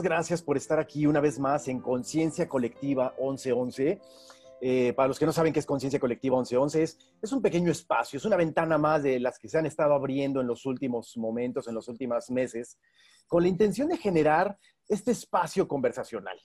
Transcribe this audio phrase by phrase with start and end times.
[0.00, 4.00] muchísimas gracias por estar aquí una vez más en Conciencia Colectiva 1111.
[4.62, 7.70] Eh, para los que no saben qué es Conciencia Colectiva 1111, es, es un pequeño
[7.70, 11.16] espacio, es una ventana más de las que se han estado abriendo en los últimos
[11.18, 12.78] momentos, en los últimos meses,
[13.26, 14.56] con la intención de generar
[14.88, 16.38] este espacio conversacional.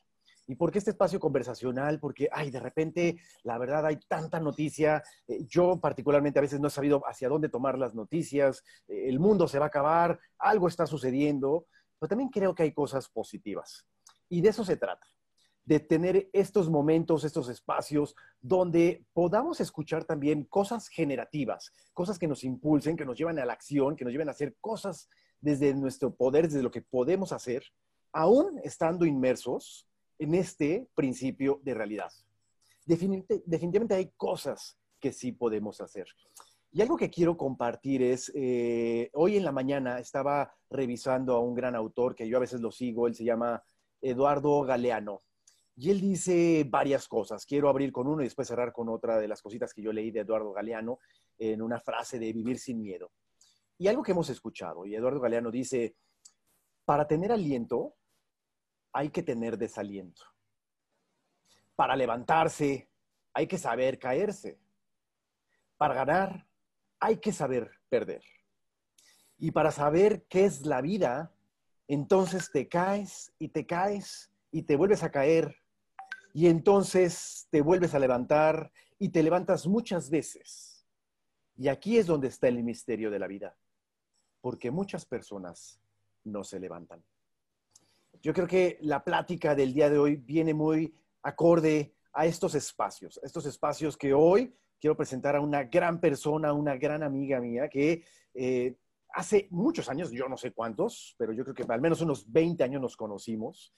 [0.47, 1.99] ¿Y por qué este espacio conversacional?
[1.99, 5.01] Porque, ay, de repente, la verdad, hay tanta noticia.
[5.27, 8.63] Eh, yo particularmente a veces no he sabido hacia dónde tomar las noticias.
[8.87, 11.67] Eh, el mundo se va a acabar, algo está sucediendo,
[11.99, 13.85] pero también creo que hay cosas positivas.
[14.29, 15.07] Y de eso se trata,
[15.65, 22.43] de tener estos momentos, estos espacios donde podamos escuchar también cosas generativas, cosas que nos
[22.43, 25.09] impulsen, que nos llevan a la acción, que nos lleven a hacer cosas
[25.41, 27.63] desde nuestro poder, desde lo que podemos hacer,
[28.11, 29.87] aún estando inmersos
[30.19, 32.11] en este principio de realidad.
[32.85, 36.07] definitivamente hay cosas que sí podemos hacer.
[36.75, 41.55] Y algo que quiero compartir es, eh, hoy en la mañana estaba revisando a un
[41.55, 43.63] gran autor que yo a veces lo sigo, él se llama
[44.01, 45.23] Eduardo Galeano.
[45.77, 47.45] Y él dice varias cosas.
[47.45, 50.11] Quiero abrir con uno y después cerrar con otra de las cositas que yo leí
[50.11, 50.99] de Eduardo Galeano
[51.37, 53.13] en una frase de vivir sin miedo.
[53.77, 55.95] Y algo que hemos escuchado, y Eduardo Galeano dice,
[56.83, 57.95] para tener aliento
[58.91, 60.23] hay que tener desaliento.
[61.73, 62.89] Para levantarse
[63.33, 64.59] hay que saber caerse.
[65.77, 66.45] Para ganar
[66.99, 68.23] hay que saber perder.
[69.37, 71.33] Y para saber qué es la vida,
[71.87, 75.55] entonces te caes y te caes y te vuelves a caer.
[76.33, 80.85] Y entonces te vuelves a levantar y te levantas muchas veces.
[81.57, 83.55] Y aquí es donde está el misterio de la vida.
[84.41, 85.79] Porque muchas personas
[86.23, 87.03] no se levantan.
[88.21, 93.19] Yo creo que la plática del día de hoy viene muy acorde a estos espacios,
[93.23, 94.55] estos espacios que hoy
[94.85, 98.03] quiero presentar a una gran persona, una gran amiga mía que
[98.35, 98.75] eh,
[99.15, 102.63] hace muchos años, yo no sé cuántos, pero yo creo que al menos unos 20
[102.63, 103.73] años nos conocimos.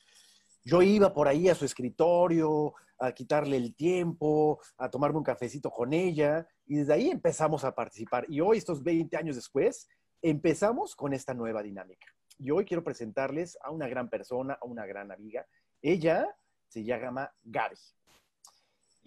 [0.66, 5.72] Yo iba por ahí a su escritorio a quitarle el tiempo, a tomarme un cafecito
[5.72, 8.26] con ella y desde ahí empezamos a participar.
[8.28, 9.88] Y hoy, estos 20 años después,
[10.22, 12.08] empezamos con esta nueva dinámica.
[12.38, 15.48] Y hoy quiero presentarles a una gran persona, a una gran amiga.
[15.82, 16.28] Ella
[16.68, 17.78] se llama Gaby.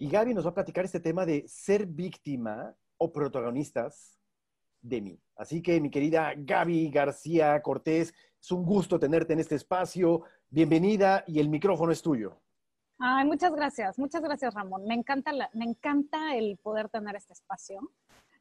[0.01, 4.19] Y Gaby nos va a platicar este tema de ser víctima o protagonistas
[4.81, 5.21] de mí.
[5.35, 10.23] Así que mi querida Gaby García Cortés, es un gusto tenerte en este espacio.
[10.49, 12.41] Bienvenida y el micrófono es tuyo.
[12.97, 14.85] Ay, muchas gracias, muchas gracias Ramón.
[14.85, 17.79] Me encanta, me encanta el poder tener este espacio.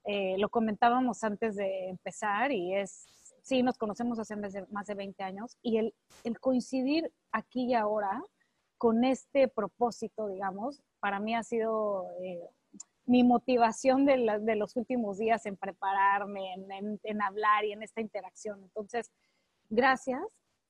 [0.05, 3.05] Eh, lo comentábamos antes de empezar y es,
[3.43, 4.35] sí, nos conocemos hace
[4.71, 5.95] más de 20 años y el,
[6.25, 8.23] el coincidir aquí y ahora
[8.79, 12.49] con este propósito, digamos, para mí ha sido eh,
[13.07, 14.19] mi motivación de,
[14.57, 16.55] los últimos días en prepararme,
[17.03, 18.63] en, hablar y en esta interacción.
[18.63, 19.11] Entonces,
[19.69, 20.23] gracias.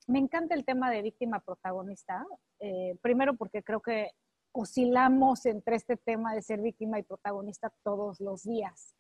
[0.07, 2.25] Me encanta el tema de víctima protagonista,
[2.59, 4.11] eh, primero porque creo que
[4.53, 8.97] oscilamos entre este tema de ser víctima y protagonista todos los días.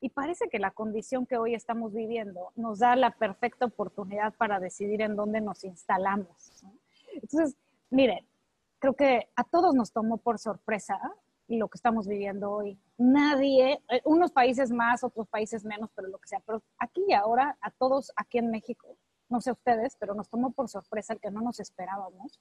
[0.00, 4.60] Y parece que la condición que hoy estamos viviendo nos da la perfecta oportunidad para
[4.60, 6.64] decidir en dónde nos instalamos.
[7.12, 7.56] Entonces,
[7.90, 8.27] miren,
[8.78, 10.98] creo que a todos nos tomó por sorpresa
[11.48, 12.78] lo que estamos viviendo hoy.
[12.98, 16.40] Nadie, eh, unos países más, otros países menos, pero lo que sea.
[16.44, 18.96] Pero aquí y ahora, a todos aquí en México,
[19.28, 22.38] no sé ustedes, pero nos tomó por sorpresa el que no nos esperábamos,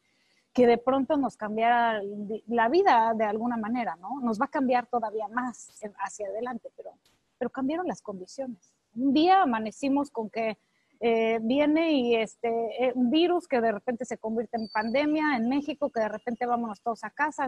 [0.53, 2.01] que de pronto nos cambiara
[2.47, 4.19] la vida de alguna manera, ¿no?
[4.21, 6.91] Nos va a cambiar todavía más hacia adelante, pero,
[7.37, 8.73] pero cambiaron las condiciones.
[8.95, 10.57] Un día amanecimos con que
[10.99, 12.49] eh, viene y este,
[12.83, 16.45] eh, un virus que de repente se convierte en pandemia en México, que de repente
[16.45, 17.47] vámonos todos a casa.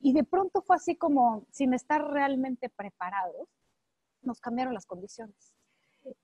[0.00, 3.48] y de pronto fue así como, sin estar realmente preparados,
[4.22, 5.54] nos cambiaron las condiciones.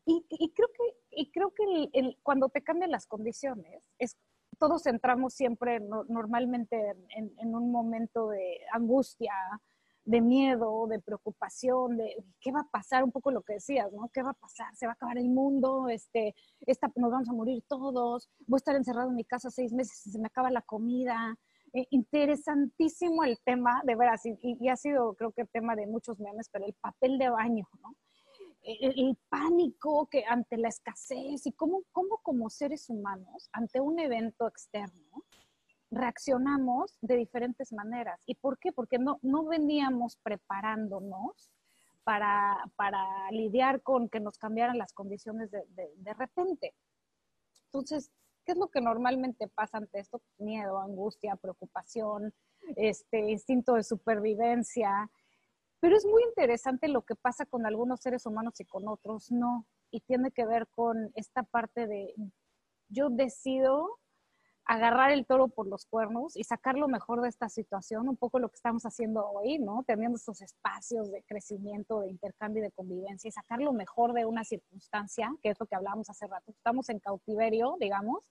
[0.05, 4.17] Y, creo que, y creo que cuando te cambian las condiciones, es,
[4.59, 9.33] todos entramos siempre normalmente en, en, un momento de angustia,
[10.09, 14.09] de miedo, de preocupación, de qué va a pasar, un poco lo que decías, ¿no?
[14.11, 14.75] ¿Qué va a pasar?
[14.75, 15.89] ¿Se va a acabar el mundo?
[15.91, 19.71] Este, esta, nos vamos a morir todos, voy a estar encerrado en mi casa seis
[19.75, 21.37] meses y se me acaba la comida.
[21.75, 26.49] Eh, interesantísimo el tema, de veras, y, ha sido creo que tema de muchos memes,
[26.51, 27.95] pero el papel de baño, ¿no?
[28.63, 33.99] El, el, pánico que ante la escasez y cómo, cómo como seres humanos, ante un
[33.99, 35.23] evento externo,
[35.91, 38.23] reaccionamos de diferentes maneras.
[38.27, 38.73] ¿Y por qué?
[38.73, 41.51] Porque no, no veníamos preparándonos
[42.05, 46.75] para, para lidiar con que nos cambiaran las condiciones de, de, repente.
[47.67, 48.11] Entonces,
[48.45, 50.23] ¿qué es lo que normalmente pasa ante esto?
[50.39, 52.33] Miedo, angustia, preocupación,
[52.77, 55.11] este instinto de supervivencia.
[55.81, 59.67] Pero es muy interesante lo que pasa con algunos seres humanos y con otros no.
[59.91, 62.15] Y tiene que ver con esta parte de
[62.89, 63.99] yo decido
[64.69, 68.39] agarrar el toro por los cuernos y sacar lo mejor de esta situación, un poco
[68.39, 69.83] lo que estamos haciendo hoy, ¿no?
[69.87, 74.27] Teniendo estos espacios de crecimiento, de intercambio y de convivencia y sacar lo mejor de
[74.27, 76.51] una circunstancia, que es lo que hablábamos hace rato.
[76.51, 78.23] Estamos en cautiverio, digamos,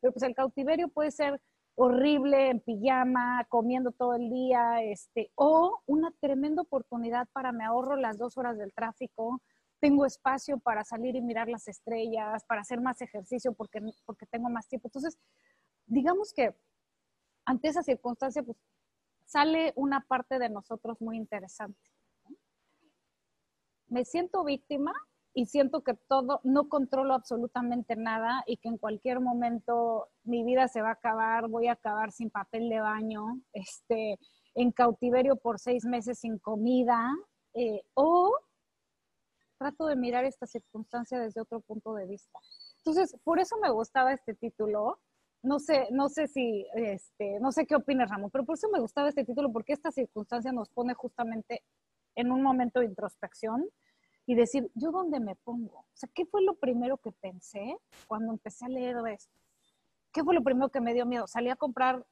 [0.00, 1.40] pero pues el cautiverio puede ser
[1.76, 7.94] horrible en pijama, comiendo todo el día, este, o una tremenda oportunidad para me ahorro
[7.94, 9.40] las dos horas del tráfico,
[9.78, 14.48] tengo espacio para salir y mirar las estrellas, para hacer más ejercicio porque, porque tengo
[14.48, 14.88] más tiempo.
[14.88, 15.18] Entonces,
[15.86, 16.54] digamos que
[17.44, 18.58] ante esa circunstancia, pues
[19.24, 21.80] sale una parte de nosotros muy interesante.
[23.88, 24.92] Me siento víctima
[25.32, 30.66] y siento que todo, no controlo absolutamente nada y que en cualquier momento mi vida
[30.66, 34.18] se va a acabar, voy a acabar sin papel de baño, este,
[34.54, 37.12] en cautiverio por seis meses sin comida,
[37.54, 38.32] eh, o
[39.58, 42.38] trato de mirar esta circunstancia desde otro punto de vista.
[42.78, 44.98] Entonces, por eso me gustaba este título,
[45.42, 48.80] no sé, no sé si, este, no sé qué opinas, Ramón, pero por eso me
[48.80, 51.62] gustaba este título, porque esta circunstancia nos pone justamente
[52.16, 53.64] en un momento de introspección
[54.26, 55.78] y decir, ¿yo dónde me pongo?
[55.78, 57.76] O sea, ¿qué fue lo primero que pensé
[58.08, 59.38] cuando empecé a leer esto?
[60.12, 61.26] ¿Qué fue lo primero que me dio miedo?
[61.28, 62.04] ¿Salí a comprar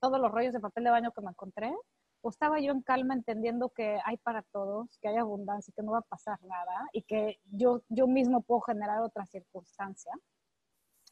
[0.00, 1.72] todos los rollos de papel de baño que me encontré?
[2.20, 5.92] ¿O estaba yo en calma entendiendo que hay para todos, que hay abundancia, que no
[5.92, 10.12] va a pasar nada y que yo, yo mismo puedo generar otra circunstancia?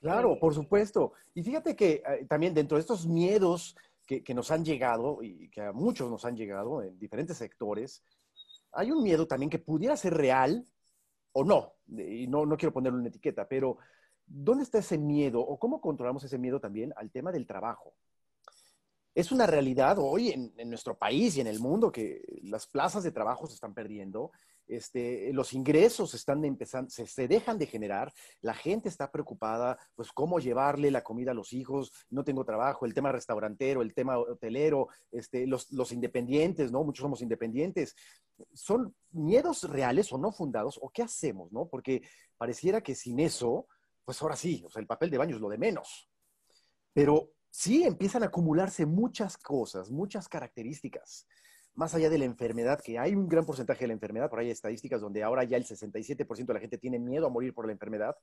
[0.01, 1.13] Claro, por supuesto.
[1.35, 3.77] Y fíjate que eh, también dentro de estos miedos
[4.07, 8.03] que, nos han llegado y que a muchos nos han llegado en diferentes sectores,
[8.73, 10.67] hay un miedo también que pudiera ser real
[11.33, 11.75] o no.
[11.87, 13.79] Y no, no quiero ponerlo en etiqueta, pero
[14.27, 17.95] ¿dónde está ese miedo o cómo controlamos ese miedo también al tema del trabajo?
[19.15, 23.05] Es una realidad hoy en, en nuestro país y en el mundo que las plazas
[23.05, 24.33] de trabajo se están perdiendo
[24.69, 30.39] este, los ingresos están empezando, se, dejan de generar, la gente está preocupada, pues cómo
[30.39, 34.89] llevarle la comida a los hijos, no tengo trabajo, el tema restaurantero, el tema hotelero,
[35.11, 36.85] este, los, los independientes, ¿no?
[36.85, 37.97] Muchos somos independientes.
[38.55, 40.79] ¿Son miedos reales o no fundados?
[40.81, 41.67] ¿O qué hacemos, no?
[41.67, 42.03] Porque
[42.37, 43.67] pareciera que sin eso,
[44.05, 46.09] pues ahora sí, o sea, el papel de baño es lo de menos.
[46.93, 51.27] Pero sí empiezan a acumularse muchas cosas, muchas características
[51.75, 54.47] más allá de la enfermedad, que hay un gran porcentaje de la enfermedad, por ahí
[54.47, 57.67] hay estadísticas donde ahora ya el 67% de la gente tiene miedo a morir por
[57.67, 58.17] la enfermedad,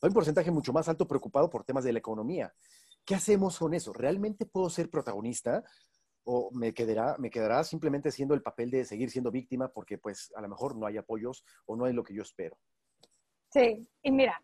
[0.00, 2.52] hay un porcentaje mucho más alto preocupado por temas de la economía.
[3.04, 3.92] ¿Qué hacemos con eso?
[3.92, 5.64] ¿Realmente puedo ser protagonista
[6.24, 10.32] o me quedará, me quedará simplemente siendo el papel de seguir siendo víctima porque pues
[10.36, 12.56] a lo mejor no hay apoyos o no hay lo que yo espero?
[13.50, 14.40] Sí, y mira,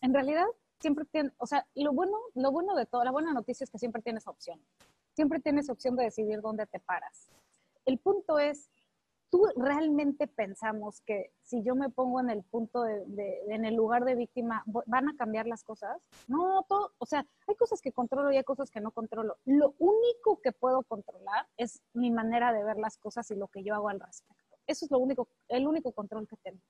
[0.00, 0.44] en realidad
[0.80, 3.78] siempre tiene, o sea, lo bueno, lo bueno de todo, la buena noticia es que
[3.78, 4.60] siempre tienes opción.
[5.14, 7.30] Siempre tienes opción de decidir dónde te paras
[7.86, 8.70] el punto es,
[9.30, 13.04] ¿tú realmente pensamos que si yo me pongo en el punto de,
[13.48, 16.00] en el lugar de víctima, van a cambiar las cosas?
[16.26, 19.38] No, todo, o sea, hay cosas que controlo y hay cosas que no controlo.
[19.44, 23.62] Lo único que puedo controlar es mi manera de ver las cosas y lo que
[23.62, 24.56] yo hago al respecto.
[24.66, 26.60] Eso es lo único, el único control que tengo.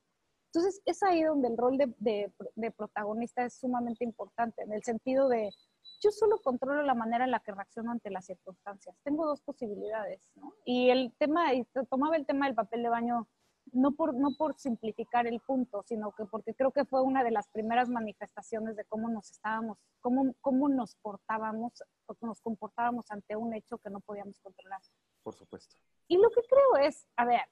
[0.53, 5.29] Entonces, es ahí donde el rol de, de protagonista es sumamente importante, en el sentido
[5.29, 5.51] de,
[6.01, 8.97] yo solo controlo la manera en la que reacciono ante las circunstancias.
[9.05, 10.55] Tengo dos posibilidades, ¿no?
[10.65, 13.29] Y el tema, y tomaba el tema del papel de baño
[13.73, 17.31] no por, no por simplificar el punto, sino que porque creo que fue una de
[17.31, 23.37] las primeras manifestaciones de cómo nos estábamos, cómo, cómo nos portábamos o nos comportábamos ante
[23.37, 24.81] un hecho que no podíamos controlar.
[25.23, 25.77] Por supuesto.
[26.09, 27.43] Y lo que creo es, a ver,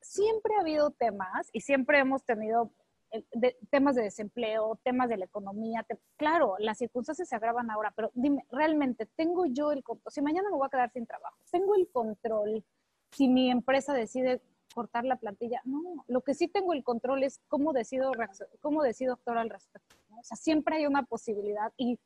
[0.00, 2.72] siempre ha habido temas y siempre hemos tenido
[3.70, 5.86] temas de desempleo, temas de la economía.
[6.16, 10.12] claro, las circunstancias se agravan ahora, pero dime, realmente, ¿tengo yo el control?
[10.12, 12.64] Si mañana me voy a quedar sin trabajo, ¿tengo el control
[13.12, 14.42] si mi empresa decide
[14.74, 15.60] cortar la plantilla?
[15.64, 18.12] No, lo que sí tengo el control es cómo decido,
[18.60, 19.96] cómo decido actuar al respecto.
[20.18, 21.98] O sea, siempre hay una posibilidad y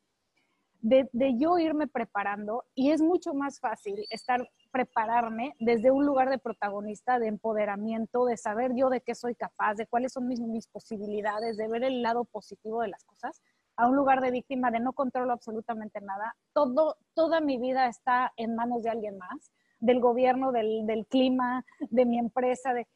[0.79, 6.31] de, de, yo irme preparando y es mucho más fácil estar prepararme desde un lugar
[6.31, 10.67] de protagonista, de empoderamiento, de saber yo de qué soy capaz, de cuáles son mis,
[10.67, 13.39] posibilidades, de ver el lado positivo de las cosas,
[13.75, 16.35] a un lugar de víctima, de no controlo absolutamente nada.
[16.53, 21.63] Todo, toda mi vida está en manos de alguien más, del gobierno, del, del clima,
[21.91, 22.87] de mi empresa, de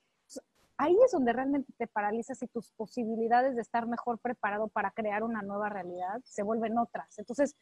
[0.77, 5.23] ahí es donde realmente te paralizas y tus posibilidades de estar mejor preparado para crear
[5.23, 7.19] una nueva realidad se vuelven otras.
[7.19, 7.55] Entonces,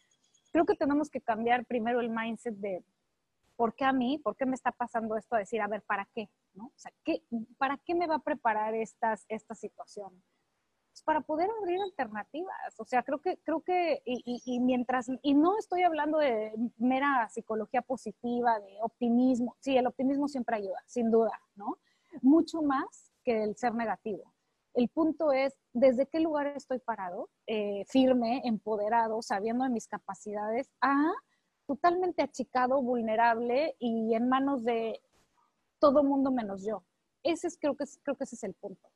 [0.52, 2.82] creo que tenemos que cambiar primero el mindset de
[3.56, 4.20] ¿por qué a mí?
[4.20, 5.36] ¿Por qué me está pasando esto?
[5.36, 6.30] A decir, a ver, ¿para qué?
[6.54, 6.66] ¿No?
[6.68, 7.24] O sea, ¿qué,
[7.58, 10.24] ¿para qué me va a preparar estas, esta situación?
[10.96, 12.56] Pues para poder abrir alternativas.
[12.78, 17.82] O sea, creo que, creo que, y, mientras, y no estoy hablando de mera psicología
[17.82, 19.58] positiva, de optimismo.
[19.60, 21.80] Sí, el optimismo siempre ayuda, sin duda, ¿no?
[22.22, 24.34] Mucho más que el ser negativo.
[24.74, 27.30] El punto es, ¿desde qué lugar estoy parado?
[27.48, 31.12] Eh, firme, empoderado, sabiendo de mis capacidades, a
[31.66, 35.02] totalmente achicado, vulnerable y en manos de
[35.80, 36.84] todo mundo menos yo.
[37.24, 38.90] Ese es, creo, que creo que ese es el punto.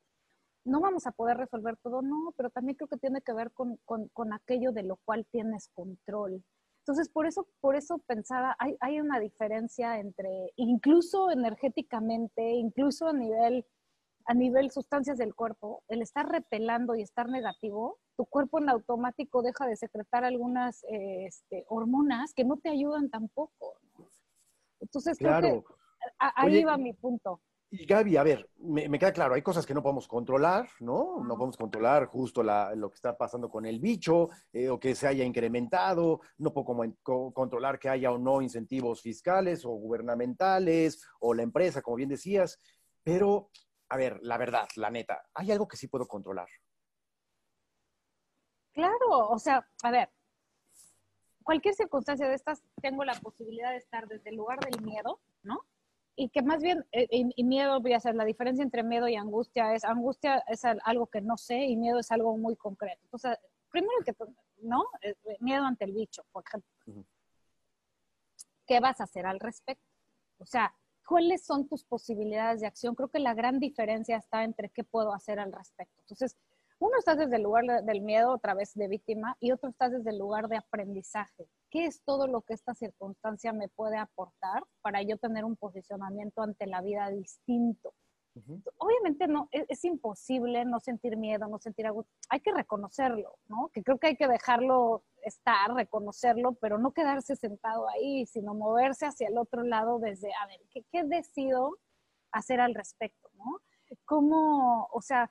[0.64, 3.76] No vamos a poder resolver todo, no, pero también creo que tiene que ver con,
[3.84, 6.44] con, con aquello de lo cual tienes control.
[6.80, 13.12] Entonces, por eso, por eso pensaba, hay, hay una diferencia entre, incluso energéticamente, incluso a
[13.12, 13.64] nivel
[14.26, 19.42] a nivel sustancias del cuerpo, el estar repelando y estar negativo, tu cuerpo en automático
[19.42, 23.74] deja de secretar algunas eh, este, hormonas que no te ayudan tampoco.
[24.80, 25.64] Entonces, claro.
[26.18, 27.40] ahí va mi punto.
[27.72, 31.22] Y Gaby, a ver, me, queda claro, hay cosas que no podemos controlar, ¿no?
[31.22, 35.06] No podemos controlar justo lo que está pasando con el bicho eh, o que se
[35.06, 41.32] haya incrementado, no puedo como, controlar que haya o no incentivos fiscales o gubernamentales o
[41.32, 42.58] la empresa, como bien decías,
[43.04, 43.50] pero
[43.90, 46.48] a ver, la verdad, la neta, hay algo que sí puedo controlar.
[48.72, 50.08] Claro, o sea, a ver,
[51.42, 55.66] cualquier circunstancia de estas, tengo la posibilidad de estar desde el lugar del miedo, ¿no?
[56.14, 59.16] Y que más bien, eh, y, miedo, voy a hacer la diferencia entre miedo y
[59.16, 63.08] angustia es, angustia es algo que no sé y miedo es algo muy concreto.
[63.10, 63.36] O sea,
[63.70, 64.14] primero que,
[64.58, 64.84] ¿no?
[65.02, 67.04] Eh, miedo ante el bicho, por ejemplo.
[68.66, 69.84] ¿Qué vas a hacer al respecto?
[70.38, 70.74] O sea,
[71.10, 72.94] ¿cuáles son tus posibilidades de acción?
[72.94, 76.00] Creo que la gran diferencia está entre qué puedo hacer al respecto.
[76.02, 76.36] Entonces,
[76.78, 80.10] uno está desde el lugar del miedo, otra vez de víctima, y otro está desde
[80.10, 81.48] el lugar de aprendizaje.
[81.68, 86.42] ¿Qué es todo lo que esta circunstancia me puede aportar para yo tener un posicionamiento
[86.42, 87.92] ante la vida distinto?
[88.78, 93.70] Obviamente no, es, es, imposible no sentir miedo, no sentir algo, hay que reconocerlo, ¿no?
[93.72, 99.06] Que creo que hay que dejarlo estar, reconocerlo, pero no quedarse sentado ahí, sino moverse
[99.06, 101.78] hacia el otro lado desde, a ver, ¿qué, qué decido
[102.30, 103.60] hacer al respecto, ¿no?
[104.04, 105.30] ¿Cómo, o sea,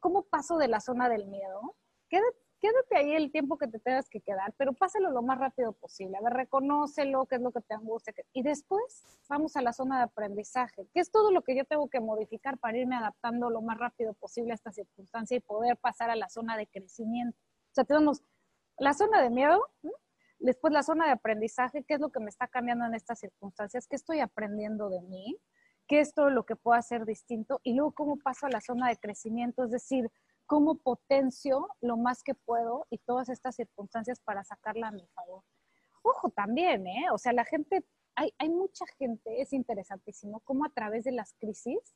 [0.00, 1.76] cómo paso de la zona del miedo?
[2.08, 5.72] Quédate, quédate ahí el tiempo que te tengas que quedar, pero pásalo lo más rápido
[5.72, 6.16] posible.
[6.16, 8.14] A ver, reconócelo, qué es lo que te angustia.
[8.32, 11.90] Y después vamos a la zona de aprendizaje, que es todo lo que yo tengo
[11.90, 16.10] que modificar para irme adaptando lo más rápido posible a esta circunstancia y poder pasar
[16.10, 17.36] a la zona de crecimiento.
[17.40, 18.22] O sea, tenemos
[18.78, 19.60] la zona de miedo,
[20.38, 23.88] después la zona de aprendizaje, qué es lo que me está cambiando en estas circunstancias,
[23.88, 25.36] qué estoy aprendiendo de mí,
[25.88, 28.88] qué es todo lo que puedo hacer distinto y luego cómo paso a la zona
[28.88, 30.10] de crecimiento, es decir,
[30.52, 35.42] cómo potencio lo más que puedo y todas estas circunstancias para sacarla a mi favor.
[36.02, 37.06] Ojo también, ¿eh?
[37.10, 41.32] O sea, la gente, hay, hay mucha gente, es interesantísimo, cómo a través de las
[41.40, 41.94] crisis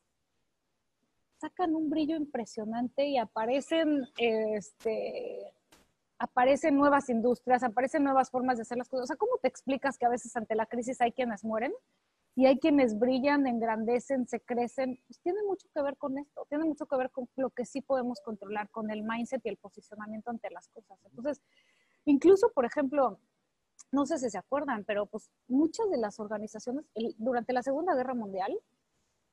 [1.39, 5.53] sacan un brillo impresionante y aparecen, este,
[6.19, 9.05] aparecen nuevas industrias, aparecen nuevas formas de hacer las cosas.
[9.05, 11.75] O sea, ¿cómo te explicas que a veces ante la crisis hay quienes mueren
[12.39, 16.67] y hay quienes brillan, engrandecen, se crecen, pues tiene mucho que ver con esto, tiene
[16.67, 20.31] mucho que ver con lo que sí podemos controlar, con el mindset y el posicionamiento
[20.31, 20.99] ante las cosas.
[21.07, 21.43] Entonces,
[22.05, 23.19] incluso, por ejemplo,
[23.91, 26.85] no sé si se acuerdan, pero pues muchas de las organizaciones,
[27.17, 28.55] durante la Segunda Guerra Mundial,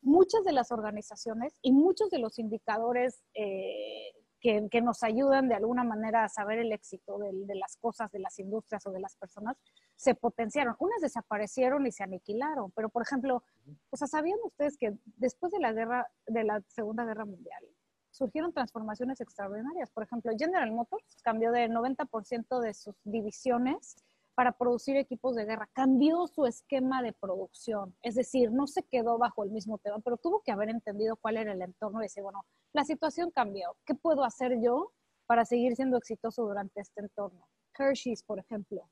[0.01, 5.83] muchas de las organizaciones y muchos de los indicadores eh, que, nos ayudan de alguna
[5.83, 9.17] manera a saber el éxito de, de, las cosas, de las industrias o de las
[9.17, 9.57] personas,
[10.03, 10.75] se potenciaron.
[10.79, 13.43] Unas desaparecieron y se aniquilaron, pero por ejemplo,
[13.89, 17.63] o sea, ¿sabían ustedes que después de la guerra, de la Segunda Guerra Mundial,
[18.11, 19.89] surgieron transformaciones extraordinarias?
[19.91, 23.95] Por ejemplo, General Motors cambió del 90% de sus divisiones
[24.35, 25.69] para producir equipos de guerra.
[25.73, 30.17] Cambió su esquema de producción, es decir, no se quedó bajo el mismo tema, pero
[30.17, 32.43] tuvo que haber entendido cuál era el entorno y decir, bueno,
[32.73, 34.91] la situación cambió, ¿qué puedo hacer yo
[35.27, 37.47] para seguir siendo exitoso durante este entorno?
[37.77, 38.89] Hershey's, por ejemplo.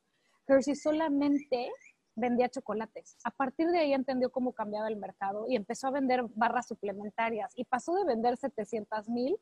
[0.51, 1.71] Hershey's solamente
[2.15, 3.17] vendía chocolates.
[3.23, 7.53] A partir de ahí entendió cómo cambiaba el mercado y empezó a vender barras suplementarias
[7.55, 9.37] y pasó de vender 700 mil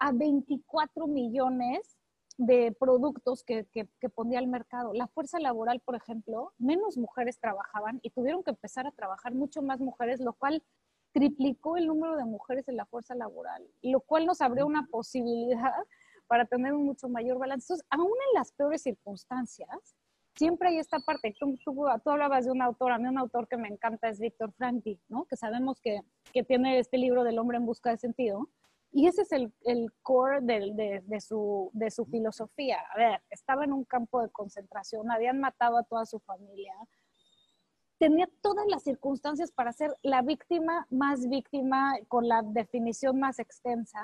[0.00, 1.96] a 24 millones
[2.36, 4.92] de productos que, que, que, ponía al mercado.
[4.92, 9.62] La fuerza laboral, por ejemplo, menos mujeres trabajaban y tuvieron que empezar a trabajar mucho
[9.62, 10.64] más mujeres, lo cual
[11.12, 15.72] triplicó el número de mujeres en la fuerza laboral, lo cual nos abrió una posibilidad
[16.26, 17.66] para tener un mucho mayor balance.
[17.66, 19.94] Entonces, aún en las peores circunstancias,
[20.36, 21.34] siempre hay esta parte.
[21.38, 24.18] Tú, tú, tú, hablabas de un autor, a mí un autor que me encanta es
[24.18, 25.24] Víctor Franklin, ¿no?
[25.26, 26.00] Que sabemos que,
[26.32, 28.48] que tiene este libro del hombre en busca de sentido
[28.96, 32.78] y ese es el, el core de, de, su, de su filosofía.
[32.94, 36.72] A ver, estaba en un campo de concentración, habían matado a toda su familia,
[37.98, 44.00] tenía todas las circunstancias para ser la víctima más víctima con la definición más extensa.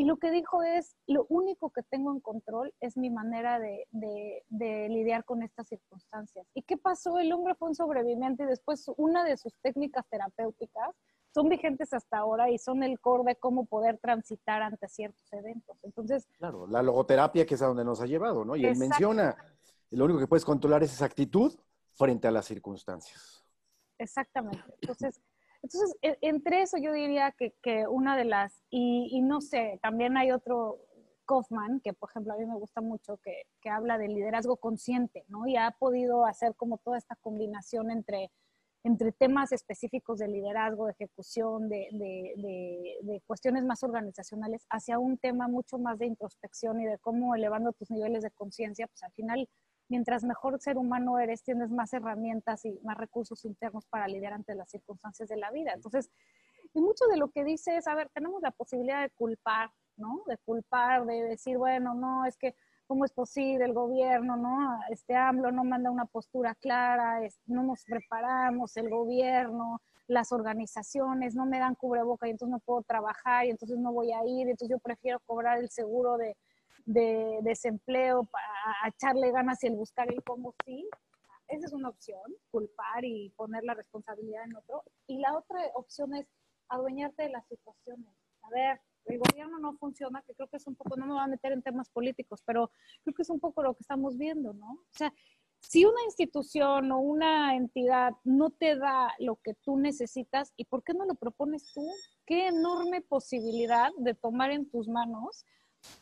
[0.00, 3.86] Y lo que dijo es, lo único que tengo en control es mi manera de,
[3.90, 6.46] de, de, lidiar con estas circunstancias.
[6.54, 7.18] ¿Y qué pasó?
[7.18, 10.96] El hombre fue un sobreviviente y después una de sus técnicas terapéuticas
[11.34, 15.76] son vigentes hasta ahora y son el core de cómo poder transitar ante ciertos eventos.
[15.82, 18.56] Entonces, claro, la logoterapia que es a donde nos ha llevado, ¿no?
[18.56, 19.36] Y él menciona,
[19.90, 21.52] lo único que puedes controlar es esa actitud
[21.92, 23.44] frente a las circunstancias.
[23.98, 24.64] Exactamente.
[24.80, 25.20] Entonces,
[25.62, 29.78] entonces e, entre eso yo diría que, que una de las, y, y, no sé,
[29.82, 30.78] también hay otro,
[31.26, 35.24] Kaufman, que por ejemplo a mí me gusta mucho, que, que habla del liderazgo consciente,
[35.28, 35.46] ¿no?
[35.46, 38.30] Y ha podido hacer como toda esta combinación entre
[38.82, 45.18] entre temas específicos de liderazgo, de ejecución, de, de, de, cuestiones más organizacionales, hacia un
[45.18, 49.12] tema mucho más de introspección y de cómo elevando tus niveles de conciencia, pues al
[49.12, 49.48] final,
[49.90, 54.54] mientras mejor ser humano eres, tienes más herramientas y más recursos internos para lidiar ante
[54.54, 55.72] las circunstancias de la vida.
[55.74, 56.10] Entonces,
[56.72, 60.22] y mucho de lo que dice es, a ver, tenemos la posibilidad de culpar, ¿no?
[60.26, 62.54] De culpar, de decir, bueno, no, es que
[62.86, 64.80] ¿cómo es posible el gobierno, no?
[64.90, 71.46] Este AMLO no manda una postura clara, no nos preparamos, el gobierno, las organizaciones no
[71.46, 74.70] me dan cubreboca y entonces no puedo trabajar y entonces no voy a ir, entonces
[74.70, 76.36] yo prefiero cobrar el seguro de,
[76.92, 80.88] de, desempleo para echarle ganas y el buscar el cómo sí.
[81.48, 84.84] Esa es una opción, culpar y poner la responsabilidad en otro.
[85.06, 86.26] Y la otra opción es
[86.68, 88.14] adueñarte de las situaciones.
[88.42, 91.22] A ver, el gobierno no funciona, que creo que es un poco, no me voy
[91.22, 92.70] a meter en temas políticos, pero
[93.02, 94.72] creo que es un poco lo que estamos viendo, ¿no?
[94.72, 95.12] O sea,
[95.60, 100.82] si una institución o una entidad no te da lo que tú necesitas, ¿y por
[100.82, 101.86] qué no lo propones tú?
[102.26, 105.44] Qué enorme posibilidad de tomar en tus manos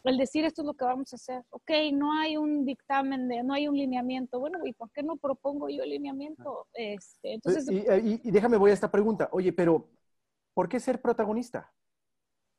[0.04, 1.44] el decir esto es lo que vamos a hacer.
[1.50, 4.40] Ok, no hay un dictamen, de, no hay un lineamiento.
[4.40, 6.66] Bueno, ¿y por qué no propongo yo el lineamiento?
[6.72, 9.28] Este, entonces, y, y, y déjame, voy a esta pregunta.
[9.32, 9.90] Oye, pero
[10.54, 11.72] ¿por qué ser protagonista?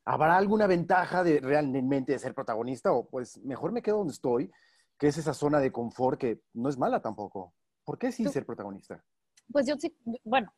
[0.06, 4.52] ¿Habrá alguna ventaja de realmente de ser protagonista o pues mejor me quedo donde estoy,
[4.98, 7.54] que es esa zona de confort que no es mala tampoco?
[7.84, 9.04] ¿Por qué sí ser protagonista?
[9.52, 10.54] Pues yo sí, bueno,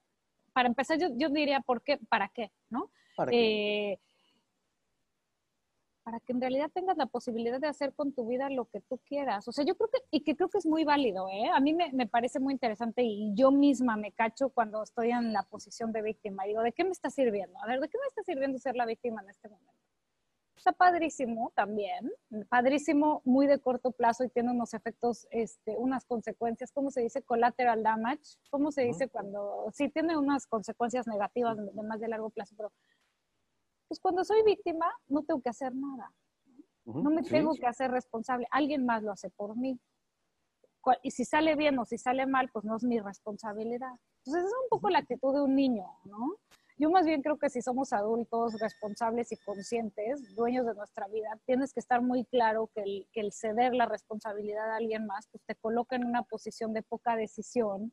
[0.53, 2.91] para empezar yo, yo diría por qué, para qué, ¿no?
[3.15, 3.91] ¿Para qué?
[3.93, 3.99] Eh,
[6.11, 8.99] para que en realidad tengas la posibilidad de hacer con tu vida lo que tú
[9.05, 9.47] quieras.
[9.47, 11.49] O sea, yo creo que, y que creo que es muy válido, ¿eh?
[11.53, 15.31] A mí me, me, parece muy interesante y yo misma me cacho cuando estoy en
[15.31, 16.43] la posición de víctima.
[16.43, 17.57] Digo, ¿de qué me está sirviendo?
[17.63, 19.71] A ver, ¿de qué me está sirviendo ser la víctima en este momento?
[20.57, 22.11] Está padrísimo también,
[22.49, 27.23] padrísimo, muy de corto plazo y tiene unos efectos, este, unas consecuencias, ¿cómo se dice?
[27.23, 32.29] Collateral damage, ¿cómo se dice cuando, sí, tiene unas consecuencias negativas de más de largo
[32.29, 32.71] plazo, pero
[33.91, 36.13] pues cuando soy víctima no tengo que hacer nada.
[36.85, 38.47] No me tengo que hacer responsable.
[38.49, 39.77] Alguien más lo hace por mí.
[41.03, 43.91] Y si sale bien o si sale mal, pues no es mi responsabilidad.
[44.19, 46.37] Entonces es un poco la actitud de un niño, ¿no?
[46.77, 51.37] Yo más bien creo que si somos adultos responsables y conscientes, dueños de nuestra vida,
[51.45, 55.27] tienes que estar muy claro que el, que el ceder la responsabilidad a alguien más,
[55.33, 57.91] pues te coloca en una posición de poca decisión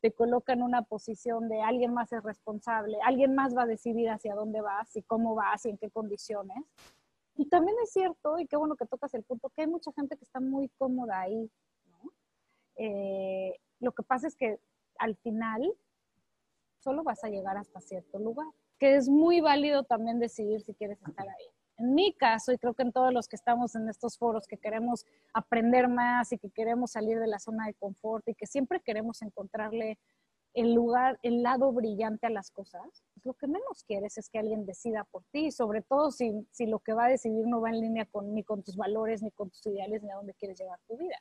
[0.00, 4.10] te coloca en una posición de alguien más es responsable, alguien más va a decidir
[4.10, 6.64] hacia dónde vas y cómo vas y en qué condiciones.
[7.34, 10.16] Y también es cierto, y qué bueno que tocas el punto, que hay mucha gente
[10.16, 11.50] que está muy cómoda ahí,
[11.86, 12.12] ¿no?
[12.76, 14.58] Eh, lo que pasa es que
[14.98, 15.72] al final
[16.78, 20.98] solo vas a llegar hasta cierto lugar, que es muy válido también decidir si quieres
[21.02, 24.16] estar ahí en mi caso, y creo que en todos los que estamos en estos
[24.16, 28.34] foros que queremos aprender más y que queremos salir de la zona de confort y
[28.34, 29.98] que siempre queremos encontrarle
[30.54, 34.38] el lugar, el lado brillante a las cosas, pues lo que menos quieres es que
[34.38, 37.68] alguien decida por ti, sobre todo si, si lo que va a decidir no va
[37.68, 40.58] en línea con, ni con tus valores, ni con tus ideales, ni a dónde quieres
[40.58, 41.18] llevar tu vida.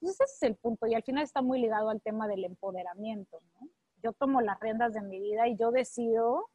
[0.00, 3.40] Entonces ese es el punto y al final está muy ligado al tema del empoderamiento.
[3.60, 3.68] ¿no?
[4.02, 6.50] Yo tomo las riendas de mi vida y yo decido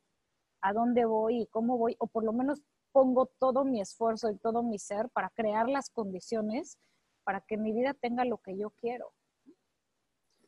[0.60, 4.38] a dónde voy y cómo voy, o por lo menos pongo todo mi esfuerzo y
[4.38, 6.78] todo mi ser para crear las condiciones
[7.24, 9.14] para que mi vida tenga lo que yo quiero.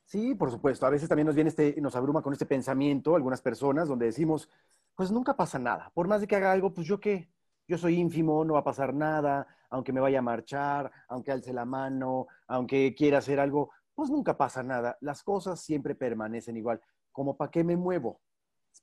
[0.06, 0.86] Sí, por supuesto.
[0.86, 4.50] A veces también nos viene este, nos abruma con este pensamiento algunas personas donde decimos,
[4.96, 5.92] pues nunca pasa nada.
[5.94, 7.30] Por más de que haga algo, pues yo qué,
[7.68, 11.54] yo soy ínfimo, no va a pasar nada, aunque me vaya a marchar, aunque alce
[11.54, 14.98] la mano, aunque quiera hacer algo, pues nunca pasa nada.
[15.02, 16.82] Las cosas siempre permanecen igual.
[17.12, 18.20] ¿Como para qué me muevo?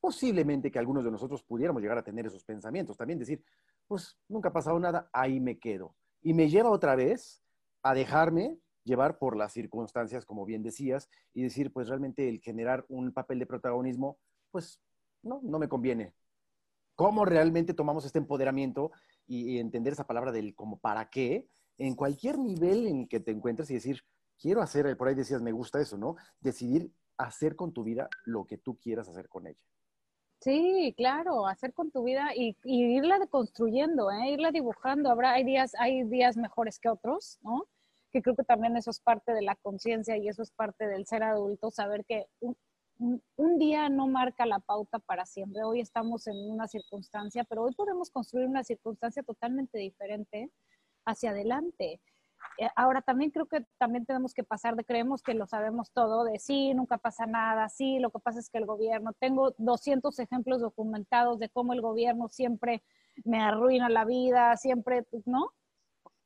[0.01, 2.97] Posiblemente que algunos de nosotros pudiéramos llegar a tener esos pensamientos.
[2.97, 3.43] También decir,
[3.87, 5.95] pues nunca ha pasado nada, ahí me quedo.
[6.23, 7.43] Y me lleva otra vez
[7.83, 12.85] a dejarme llevar por las circunstancias, como bien decías, y decir, pues realmente el generar
[12.89, 14.19] un papel de protagonismo,
[14.51, 14.81] pues
[15.23, 16.15] no, no me conviene.
[16.95, 18.91] ¿Cómo realmente tomamos este empoderamiento
[19.27, 23.71] y, entender esa palabra del como para qué en cualquier nivel en que te encuentres
[23.71, 24.03] y decir,
[24.37, 26.17] quiero hacer, por ahí decías, me gusta eso, ¿no?
[26.41, 29.61] Decidir hacer con tu vida lo que tú quieras hacer con ella.
[30.41, 34.31] Sí, claro, hacer con tu vida y, irla construyendo, ¿eh?
[34.31, 35.11] irla dibujando.
[35.11, 37.65] Habrá, hay días, hay días mejores que otros, ¿no?
[38.13, 41.07] Que creo que también eso es parte de la conciencia y eso es parte del
[41.07, 42.27] ser adulto, saber que
[42.99, 45.65] un día no marca la pauta para siempre.
[45.65, 50.51] Hoy estamos en una circunstancia, pero hoy podemos construir una circunstancia totalmente diferente
[51.05, 52.01] hacia adelante.
[52.59, 56.25] Eh, ahora también creo que también tenemos que pasar de creemos que lo sabemos todo,
[56.25, 60.19] de sí, nunca pasa nada, sí, lo que pasa es que el gobierno, tengo 200
[60.19, 62.83] ejemplos documentados de cómo el gobierno siempre
[63.25, 65.53] me arruina la vida, siempre, ¿no?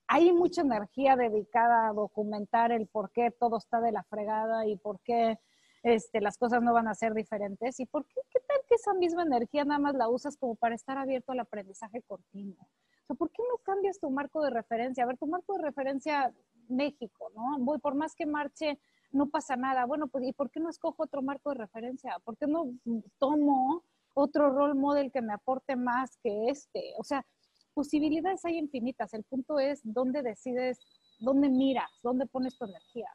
[0.06, 4.76] Hay mucha energía dedicada a documentar el por qué todo está de la fregada y
[4.76, 5.38] por qué
[5.82, 7.80] este, las cosas no van a ser diferentes.
[7.80, 10.74] ¿Y por qué, qué tal que esa misma energía nada más la usas como para
[10.74, 12.68] estar abierto al aprendizaje continuo?
[13.14, 15.04] ¿Por qué no cambias tu marco de referencia?
[15.04, 16.34] A ver, tu marco de referencia
[16.68, 17.58] México, ¿no?
[17.64, 18.78] Voy, por más que marche,
[19.10, 19.84] no pasa nada.
[19.86, 22.18] Bueno, pues, ¿y por qué no escojo otro marco de referencia?
[22.24, 22.72] ¿Por qué no
[23.18, 26.94] tomo otro role model que me aporte más que este?
[26.98, 27.26] O sea,
[27.74, 29.14] posibilidades hay infinitas.
[29.14, 30.78] El punto es dónde decides,
[31.20, 33.08] dónde miras, dónde pones tu energía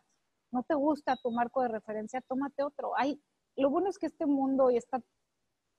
[0.51, 2.91] no te gusta tu marco de referencia, tómate otro.
[2.97, 3.21] Hay,
[3.55, 5.01] lo bueno es que este mundo y está,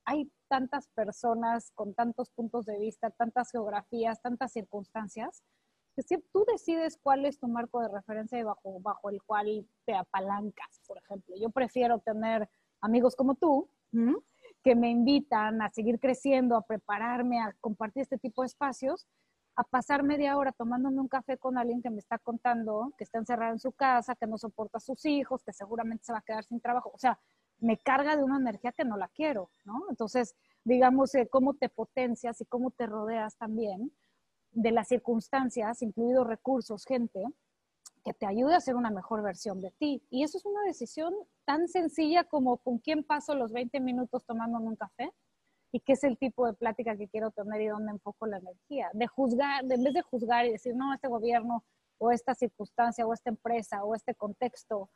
[0.09, 5.43] hay tantas personas con tantos puntos de vista, tantas geografías, tantas circunstancias,
[5.95, 9.95] que tú decides cuál es tu marco de referencia y bajo, bajo el cual te
[9.95, 11.35] apalancas, por ejemplo.
[11.39, 12.49] Yo prefiero tener
[12.81, 13.69] amigos como tú,
[14.63, 19.07] que me invitan a seguir creciendo, a prepararme, a compartir este tipo de espacios,
[19.57, 23.19] a pasar media hora tomándome un café con alguien que me está contando que está
[23.19, 26.23] encerrado en su casa, que no soporta a sus hijos, que seguramente se va a
[26.23, 26.93] quedar sin trabajo.
[26.95, 27.19] O sea,
[27.61, 29.85] me carga de una energía que no la quiero, ¿no?
[29.91, 33.93] Entonces, digamos, eh, cómo te potencias y cómo te rodeas también
[34.53, 37.23] de las circunstancias, incluidos recursos, gente,
[38.05, 40.03] que te ayude a ser una mejor versión de ti.
[40.11, 44.67] Y eso es una decisión tan sencilla como con quién paso los 20 minutos tomándome
[44.67, 45.13] un café
[45.73, 48.91] y qué es el tipo de plática que quiero tener y dónde enfoco la energía.
[48.95, 51.65] De juzgar, en vez de juzgar y decir, no, este gobierno
[51.99, 54.89] o esta circunstancia o esta empresa o este contexto,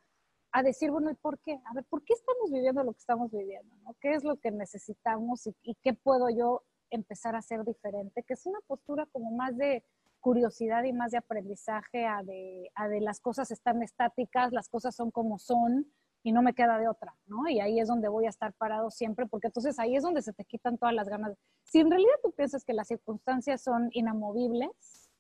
[0.52, 1.58] a decir, bueno, ¿y por qué?
[1.64, 3.74] A ver, ¿por qué estamos viviendo lo que estamos viviendo?
[3.84, 3.96] ¿no?
[4.00, 8.22] ¿Qué es lo que necesitamos y, qué puedo yo empezar a hacer diferente?
[8.22, 9.84] Que es una postura como más de
[10.20, 14.94] curiosidad y más de aprendizaje a de, a de las cosas están estáticas, las cosas
[14.94, 17.48] son como son, y no me queda de otra, ¿no?
[17.48, 20.32] Y ahí es donde voy a estar parado siempre, porque entonces ahí es donde se
[20.32, 21.36] te quitan todas las ganas.
[21.64, 25.10] Si en realidad tú piensas que las circunstancias son inamovibles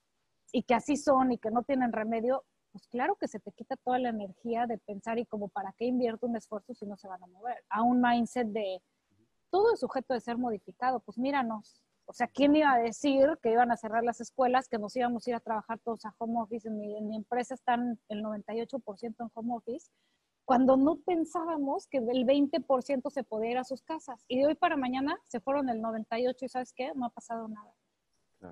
[0.52, 3.76] y que así son y que no tienen remedio, pues claro que se te quita
[3.76, 7.06] toda la energía de pensar y como para qué invierto un esfuerzo si no se
[7.06, 7.62] van a mover.
[7.68, 8.82] A un mindset de
[9.50, 11.84] todo es sujeto de ser modificado, pues míranos.
[12.06, 15.26] O sea, ¿quién iba a decir que iban a cerrar las escuelas, que nos íbamos
[15.26, 16.66] a ir a trabajar todos a home office?
[16.66, 19.90] En mi, en mi empresa están el 98% en home office
[20.44, 24.24] cuando no pensábamos que el 20% se podía ir a sus casas.
[24.28, 26.92] Y de hoy para mañana se fueron el 98% y ¿sabes qué?
[26.94, 27.72] No ha pasado nada.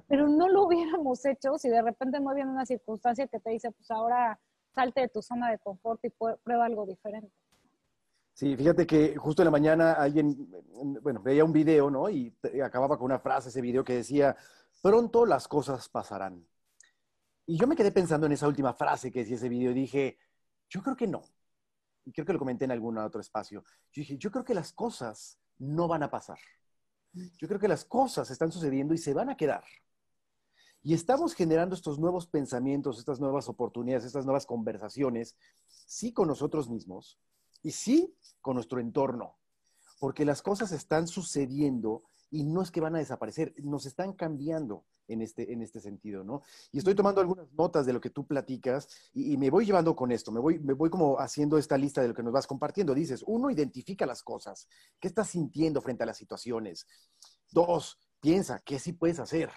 [0.09, 3.71] Pero no lo hubiéramos hecho si de repente no viene una circunstancia que te dice,
[3.73, 4.39] pues ahora
[4.75, 7.33] salte de tu zona de confort y prueba algo diferente.
[8.33, 10.49] Sí, fíjate que justo en la mañana alguien,
[11.03, 12.09] bueno, veía un video, ¿no?
[12.09, 14.37] Y acababa con una frase ese video que decía,
[14.81, 16.47] pronto las cosas pasarán.
[17.47, 20.17] Y yo me quedé pensando en esa última frase que decía ese video y dije,
[20.69, 21.23] yo creo que no
[22.05, 24.73] y creo que lo comenté en algún otro espacio, yo dije, yo creo que las
[24.73, 26.39] cosas no van a pasar.
[27.13, 29.65] Yo creo que las cosas están sucediendo y se van a quedar.
[30.83, 35.37] Y estamos generando estos nuevos pensamientos, estas nuevas oportunidades, estas nuevas conversaciones,
[35.69, 37.19] sí con nosotros mismos
[37.63, 39.37] y sí con nuestro entorno,
[39.99, 44.85] porque las cosas están sucediendo y no es que van a desaparecer, nos están cambiando
[45.09, 46.43] en este, en este sentido, ¿no?
[46.73, 50.13] Y estoy tomando algunas notas de lo que tú platicas y, me voy llevando con
[50.13, 52.95] esto, me voy, me voy como haciendo esta lista de lo que nos vas compartiendo.
[52.95, 54.69] Dices, uno, identifica las cosas,
[55.01, 56.87] ¿qué estás sintiendo frente a las situaciones?
[57.51, 59.51] Dos, piensa, ¿qué sí puedes hacer?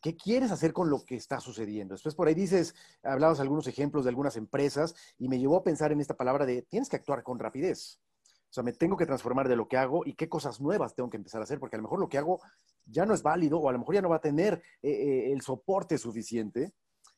[0.00, 1.94] ¿Qué quieres hacer con lo que está sucediendo?
[1.94, 5.90] Después por ahí dices, hablabas algunos ejemplos de algunas empresas y me llevó a pensar
[5.92, 8.00] en esta palabra de tienes que actuar con rapidez.
[8.50, 11.10] O sea, me tengo que transformar de lo que hago y qué cosas nuevas tengo
[11.10, 12.40] que empezar a hacer, porque a lo mejor lo que hago
[12.86, 15.32] ya no es válido o a lo mejor ya no va a tener eh, eh,
[15.32, 16.72] el soporte suficiente.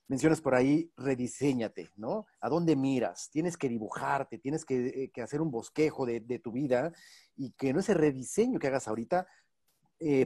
[0.08, 2.26] Mencionas por ahí, rediseñate, ¿no?
[2.40, 3.30] ¿A dónde miras?
[3.30, 6.92] Tienes que dibujarte, tienes que, eh, hacer un bosquejo de, tu vida
[7.36, 9.26] y que no ese rediseño que hagas ahorita,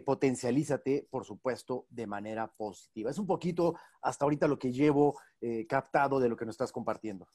[0.07, 3.11] potencialízate, por supuesto, de manera positiva.
[3.11, 5.19] Es un poquito hasta ahorita lo que llevo
[5.69, 7.27] captado de lo que nos estás compartiendo.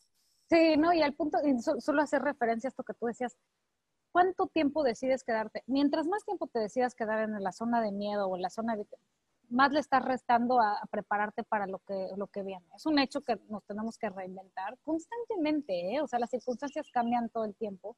[0.50, 1.38] Sí, no, y al punto,
[1.80, 3.38] solo hacer referencia a esto que tú decías,
[4.12, 5.64] ¿cuánto tiempo decides quedarte?
[5.68, 8.76] Mientras más tiempo te decidas quedar en la zona de miedo o en la zona
[8.76, 8.86] de
[9.50, 12.66] más le estás restando a, prepararte para lo que, lo que viene.
[12.76, 16.02] Es un hecho que nos tenemos que reinventar constantemente, ¿eh?
[16.02, 17.98] o sea, las circunstancias cambian todo el tiempo,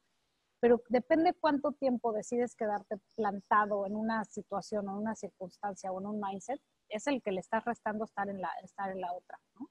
[0.60, 6.00] pero depende cuánto tiempo decides quedarte plantado en una situación o en una circunstancia o
[6.00, 9.14] en un mindset, es el que le estás restando estar en la, estar en la
[9.14, 9.70] otra, ¿no?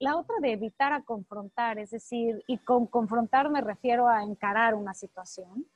[0.00, 4.74] La otra de evitar a confrontar, es decir, y con confrontar me refiero a encarar
[4.74, 5.66] una situación.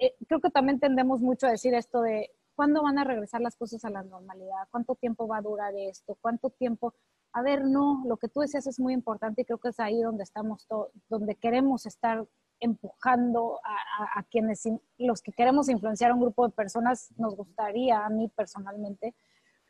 [0.00, 3.54] Eh, creo que también tendemos mucho a decir esto de cuándo van a regresar las
[3.54, 6.92] cosas a la normalidad, cuánto tiempo va a durar esto, cuánto tiempo.
[7.32, 10.02] A ver, no, lo que tú decías es muy importante y creo que es ahí
[10.02, 10.66] donde estamos,
[11.08, 12.26] donde queremos estar
[12.58, 14.64] empujando a, a, quienes,
[14.98, 19.14] los que queremos influenciar a un grupo de personas, nos gustaría, a mí personalmente,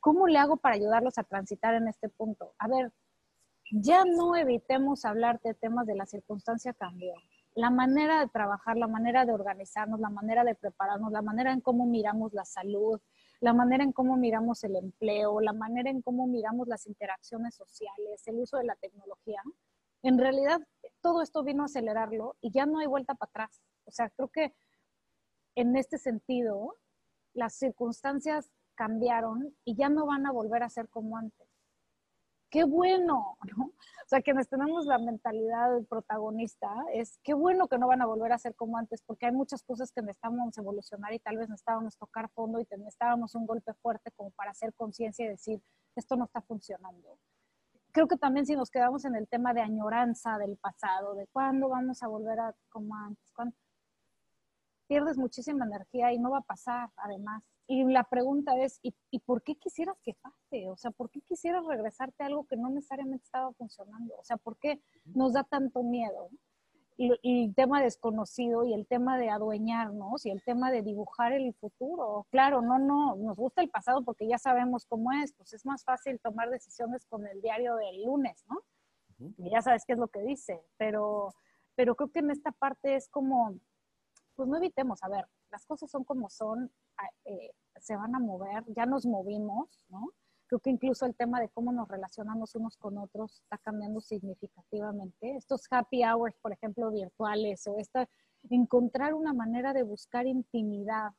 [0.01, 2.55] ¿cómo le hago para ayudarlos a transitar en este punto?
[2.59, 2.93] A ver,
[3.71, 7.15] ya no evitemos hablar de temas de la circunstancia cambió.
[7.55, 11.61] La manera de trabajar, la manera de organizarnos, la manera de prepararnos, la manera en
[11.61, 13.01] cómo miramos la salud,
[13.41, 18.27] la manera en cómo miramos el empleo, la manera en cómo miramos las interacciones sociales,
[18.27, 19.43] el uso de la tecnología,
[20.03, 20.61] en realidad
[21.01, 23.63] todo esto vino a acelerarlo y ya no hay vuelta para atrás.
[23.85, 24.55] O sea, creo que
[25.55, 26.77] en este sentido,
[27.33, 31.56] las circunstancias cambiaron y ya no van a volver a ser como antes
[32.51, 33.65] qué bueno, ¿no?
[33.67, 38.33] O sea, quienes tenemos la mentalidad protagonista, es qué bueno que no van a volver
[38.33, 41.97] a ser como antes, porque hay muchas cosas que necesitábamos evolucionar y tal vez necesitábamos
[41.99, 45.61] tocar fondo y necesitábamos un golpe fuerte como para hacer conciencia y decir,
[45.97, 47.19] esto no está funcionando.
[47.93, 51.69] Creo que también si nos quedamos en el tema de añoranza del pasado, de cuándo
[51.69, 53.57] vamos a volver a como antes, ¿cuándo?
[54.87, 57.43] pierdes muchísima energía y no va a pasar, además.
[57.69, 60.69] Y la pregunta es, ¿y, por qué quisieras que pase?
[60.69, 64.15] O sea, ¿por qué quisieras regresarte a algo que no necesariamente estaba funcionando?
[64.17, 66.31] O sea, ¿por qué nos da tanto miedo?
[66.97, 71.55] Y, el tema desconocido y el tema de adueñarnos y el tema de dibujar el
[71.55, 72.27] futuro.
[72.31, 75.83] Claro, no, no, nos gusta el pasado porque ya sabemos cómo es, pues es más
[75.83, 78.61] fácil tomar decisiones con el diario del lunes, ¿no?
[79.39, 81.35] Y ya sabes qué es lo que dice, pero,
[81.75, 83.59] pero creo que en esta parte es como
[84.37, 86.71] pues no evitemos, a ver, las cosas son como son,
[87.25, 90.11] eh, se van a mover, ya nos movimos, ¿no?
[90.47, 95.35] Creo que incluso el tema de cómo nos relacionamos unos con otros está cambiando significativamente.
[95.37, 98.09] Estos happy hours, por ejemplo, virtuales o esta,
[98.49, 101.11] encontrar una manera de buscar intimidad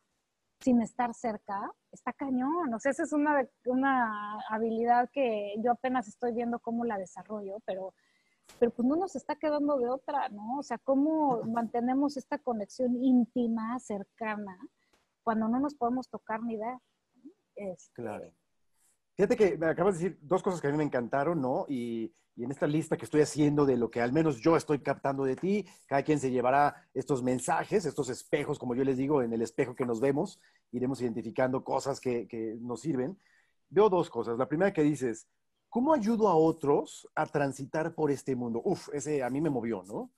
[0.62, 2.74] sin estar cerca, está cañón.
[2.74, 7.58] O sea, esa es una, una habilidad que yo apenas estoy viendo cómo la desarrollo,
[7.66, 7.94] pero
[8.60, 10.60] pero pues no nos está quedando de otra, ¿no?
[10.60, 14.58] O sea, ¿cómo mantenemos esta conexión íntima, cercana,
[15.24, 16.78] cuando no nos podemos tocar ni ver?
[17.56, 18.32] Este, claro.
[19.16, 21.66] Fíjate que me acabas de decir dos cosas que a mí me encantaron, ¿no?
[21.68, 24.80] Y, y, en esta lista que estoy haciendo de lo que al menos yo estoy
[24.80, 29.24] captando de ti, cada quien se llevará estos mensajes, estos espejos, como yo les digo,
[29.24, 30.40] en el espejo que nos vemos,
[30.72, 33.20] iremos identificando cosas que, que nos sirven.
[33.70, 34.38] Veo dos cosas.
[34.38, 35.28] La primera que dices,
[35.78, 38.64] ¿Cómo ayudo a otros a transitar por este mundo?
[38.66, 40.10] Uf, ese a mí me movió, ¿no?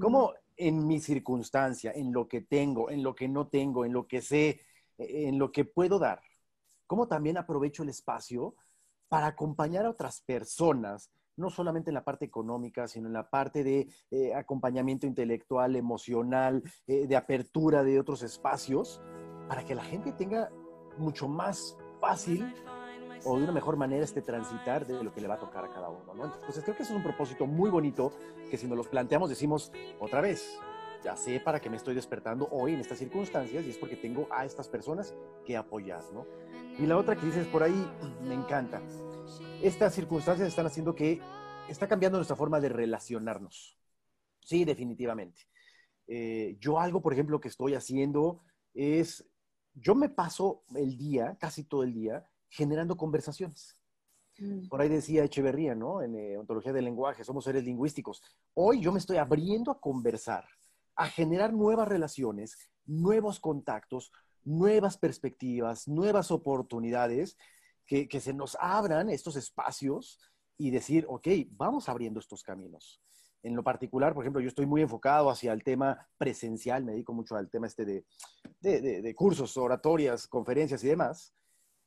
[0.00, 4.08] ¿Cómo en mi circunstancia, en lo que tengo, en lo que no tengo, en lo
[4.08, 4.62] que sé,
[4.96, 6.22] e, en lo que puedo dar,
[6.86, 8.54] cómo también aprovecho el espacio
[9.10, 13.62] para acompañar a otras personas, no solamente en la parte económica, sino en la parte
[13.62, 19.02] de eh, acompañamiento intelectual, emocional, eh, de apertura de otros espacios,
[19.46, 20.50] para que la gente tenga
[20.96, 22.54] mucho más fácil
[23.24, 25.72] o de una mejor manera este transitar de lo que le va a tocar a
[25.72, 26.24] cada uno, ¿no?
[26.24, 28.12] Entonces creo que eso es un propósito muy bonito
[28.50, 30.58] que si nos los planteamos decimos otra vez,
[31.02, 34.28] ya sé para qué me estoy despertando hoy en estas circunstancias y es porque tengo
[34.30, 36.26] a estas personas que apoyar, ¿no?
[36.78, 37.86] Y la otra que dices por ahí,
[38.22, 38.80] me encanta.
[39.62, 41.20] Estas circunstancias están haciendo que
[41.68, 43.78] está cambiando nuestra forma de relacionarnos.
[44.40, 45.42] Sí, definitivamente.
[46.06, 48.42] Eh, yo algo, por ejemplo, que estoy haciendo
[48.74, 49.28] es,
[49.74, 53.78] yo me paso el día, casi todo el día, generando conversaciones.
[54.38, 54.68] Mm.
[54.68, 56.02] Por ahí decía Echeverría, ¿no?
[56.02, 58.22] En eh, Ontología del Lenguaje, somos seres lingüísticos.
[58.54, 60.46] Hoy yo me estoy abriendo a conversar,
[60.94, 64.12] a generar nuevas relaciones, nuevos contactos,
[64.44, 67.36] nuevas perspectivas, nuevas oportunidades,
[67.86, 70.20] que, que se nos abran estos espacios
[70.58, 73.00] y decir, ok, vamos abriendo estos caminos.
[73.42, 77.12] En lo particular, por ejemplo, yo estoy muy enfocado hacia el tema presencial, me dedico
[77.12, 78.04] mucho al tema este de,
[78.60, 81.34] de, de cursos, oratorias, conferencias y demás.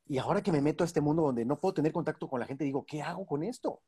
[0.07, 2.45] Y ahora que me meto a este mundo donde no puedo tener contacto con la
[2.45, 3.81] gente, digo, ¿qué hago con esto?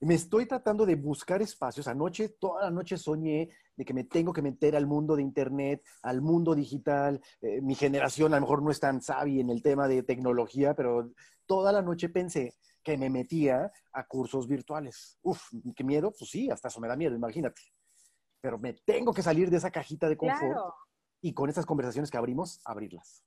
[0.00, 1.88] Me estoy tratando de buscar espacios.
[1.88, 5.82] Anoche, toda la noche soñé de que me tengo que meter al mundo de Internet,
[6.02, 7.20] al mundo digital.
[7.40, 10.74] Eh, mi generación a lo mejor no es tan sabia en el tema de tecnología,
[10.74, 11.12] pero
[11.46, 15.18] toda la noche pensé que me metía a cursos virtuales.
[15.22, 16.12] Uf, qué miedo.
[16.16, 17.62] Pues sí, hasta eso me da miedo, imagínate.
[18.40, 20.74] Pero me tengo que salir de esa cajita de confort
[21.20, 23.24] y con estas conversaciones que abrimos, abrirlas.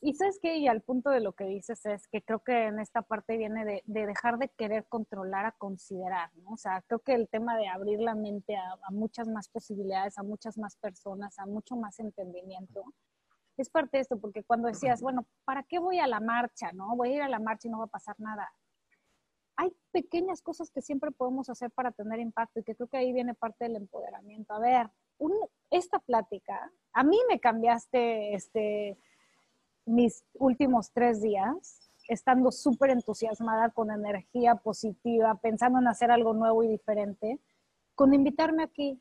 [0.00, 2.80] Y sabes que, y al punto de lo que dices es que creo que en
[2.80, 6.52] esta parte viene de, dejar de querer controlar a considerar, ¿no?
[6.52, 10.22] O sea, creo que el tema de abrir la mente a, muchas más posibilidades, a
[10.22, 12.84] muchas más personas, a mucho más entendimiento,
[13.58, 16.96] es parte de esto, porque cuando decías, bueno, ¿para qué voy a la marcha, no?
[16.96, 18.50] Voy a ir a la marcha y no va a pasar nada.
[19.56, 23.12] hay pequeñas cosas que siempre podemos hacer para tener impacto y que creo que ahí
[23.12, 24.54] viene parte del empoderamiento.
[24.54, 24.90] A ver,
[25.70, 28.98] esta plática, a mí me cambiaste este,
[29.84, 36.62] mis últimos tres días, estando súper entusiasmada, con energía positiva, pensando en hacer algo nuevo
[36.62, 37.38] y diferente,
[37.94, 39.00] con invitarme aquí.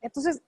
[0.00, 0.42] Entonces,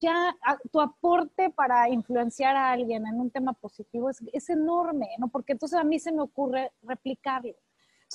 [0.00, 0.36] ya
[0.70, 5.28] tu aporte para influenciar a alguien en un tema positivo es, es enorme, ¿no?
[5.28, 7.54] Porque entonces a mí se me ocurre replicarlo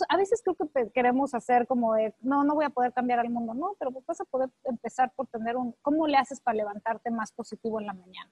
[0.10, 3.30] a veces creo que queremos hacer como de, no, no voy a poder cambiar al
[3.30, 7.10] mundo, no, pero vas a poder empezar por tener un, ¿cómo le haces para levantarte
[7.10, 8.32] más positivo en la mañana?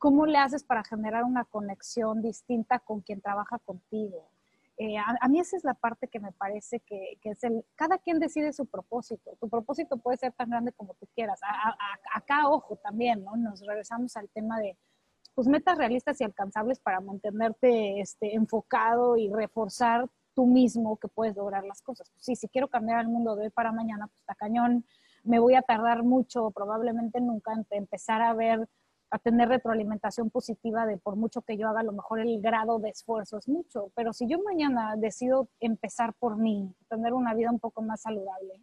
[0.00, 4.30] ¿Cómo le haces para generar una conexión distinta con quien trabaja contigo?
[4.78, 7.98] Eh, a, mí esa es la parte que me parece que, que, es el, cada
[7.98, 9.36] quien decide su propósito.
[9.38, 11.38] Tu propósito puede ser tan grande como tú quieras.
[12.14, 13.36] acá, ojo, también, ¿no?
[13.36, 14.74] Nos regresamos al tema de,
[15.34, 21.36] pues, metas realistas y alcanzables para mantenerte este, enfocado y reforzar tú mismo que puedes
[21.36, 22.08] lograr las cosas.
[22.08, 24.86] Pues sí, si quiero cambiar el mundo de hoy para mañana, pues está cañón,
[25.24, 28.66] me voy a tardar mucho, probablemente nunca, en empezar a ver,
[29.10, 32.78] a tener retroalimentación positiva de por mucho que yo haga, a lo mejor el grado
[32.78, 37.50] de esfuerzo es mucho, pero si yo mañana decido empezar por mí, tener una vida
[37.50, 38.60] un poco más saludable,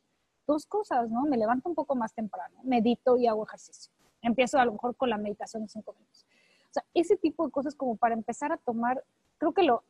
[0.47, 1.23] dos cosas, ¿no?
[1.23, 3.91] Me levanto un poco más temprano, medito y hago ejercicio.
[4.21, 6.25] Empiezo a lo mejor con la meditación de cinco minutos.
[6.69, 9.03] O sea, ese tipo de cosas como para empezar a tomar,
[9.37, 9.83] creo que lo,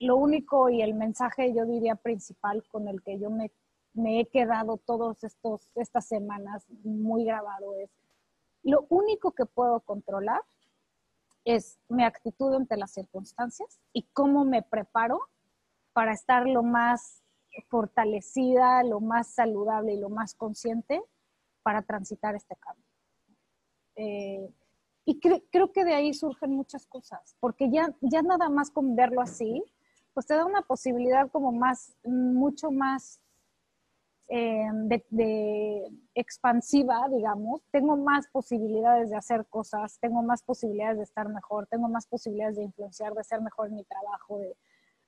[0.00, 3.50] lo único y el mensaje, yo diría, principal con el que yo me,
[4.20, 5.18] he quedado todas
[5.76, 7.90] estas semanas muy grabado es,
[8.62, 10.42] lo único que puedo controlar
[11.44, 15.20] es mi actitud ante las circunstancias y cómo me preparo
[15.92, 17.22] para estar lo más
[17.68, 21.02] fortalecida, lo más saludable y lo más consciente
[21.62, 22.84] para transitar este cambio.
[23.96, 24.48] Eh,
[25.04, 29.20] y creo que de ahí surgen muchas cosas, porque ya, ya nada más con verlo
[29.20, 29.62] así,
[30.14, 33.20] pues te da una posibilidad como más, mucho más
[34.34, 34.66] eh,
[35.10, 37.60] de, expansiva, digamos.
[37.70, 42.56] Tengo más posibilidades de hacer cosas, tengo más posibilidades de estar mejor, tengo más posibilidades
[42.56, 44.56] de influenciar, de ser mejor en mi trabajo, de,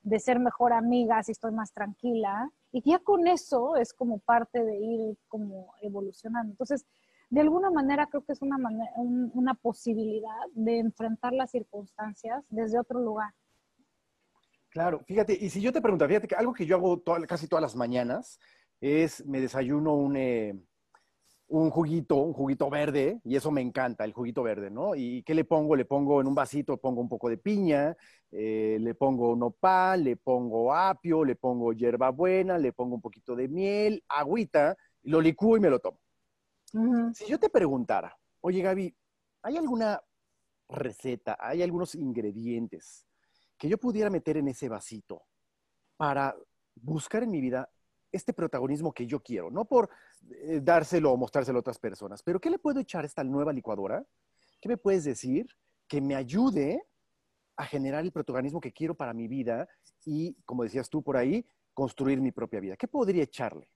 [0.02, 2.50] de ser mejor amiga si estoy más tranquila.
[2.70, 6.50] Y ya con eso es como parte de ir como evolucionando.
[6.50, 6.84] Entonces,
[7.30, 8.58] de alguna manera creo que es una,
[8.98, 13.32] una posibilidad de enfrentar las circunstancias desde otro lugar.
[14.68, 17.62] Claro, fíjate, y si yo te pregunto, fíjate que algo que yo hago casi todas
[17.62, 18.40] las mañanas
[18.84, 20.54] es me desayuno un, eh,
[21.48, 24.94] un juguito, un juguito verde, y eso me encanta, el juguito verde, ¿no?
[24.94, 25.74] ¿Y qué le pongo?
[25.74, 27.96] Le pongo en un vasito, pongo un poco de piña,
[28.30, 33.48] eh, le pongo nopal, le pongo apio, le pongo hierbabuena, le pongo un poquito de
[33.48, 36.00] miel, agüita, lo licúo y me lo tomo.
[37.14, 38.94] Si yo te preguntara, oye Gaby,
[39.42, 40.02] ¿hay alguna
[40.68, 43.06] receta, hay algunos ingredientes
[43.56, 45.22] que yo pudiera meter en ese vasito
[45.96, 46.36] para
[46.74, 47.70] buscar en mi vida
[48.14, 49.90] este protagonismo que yo quiero, no por
[50.30, 53.52] eh, dárselo o mostrárselo a otras personas, pero ¿qué le puedo echar a esta nueva
[53.52, 54.04] licuadora?
[54.60, 55.46] ¿Qué me puedes decir
[55.88, 56.82] que me ayude
[57.56, 59.68] a generar el protagonismo que quiero para mi vida
[60.04, 62.76] y, como decías tú por ahí, construir mi propia vida?
[62.76, 63.68] ¿Qué podría echarle?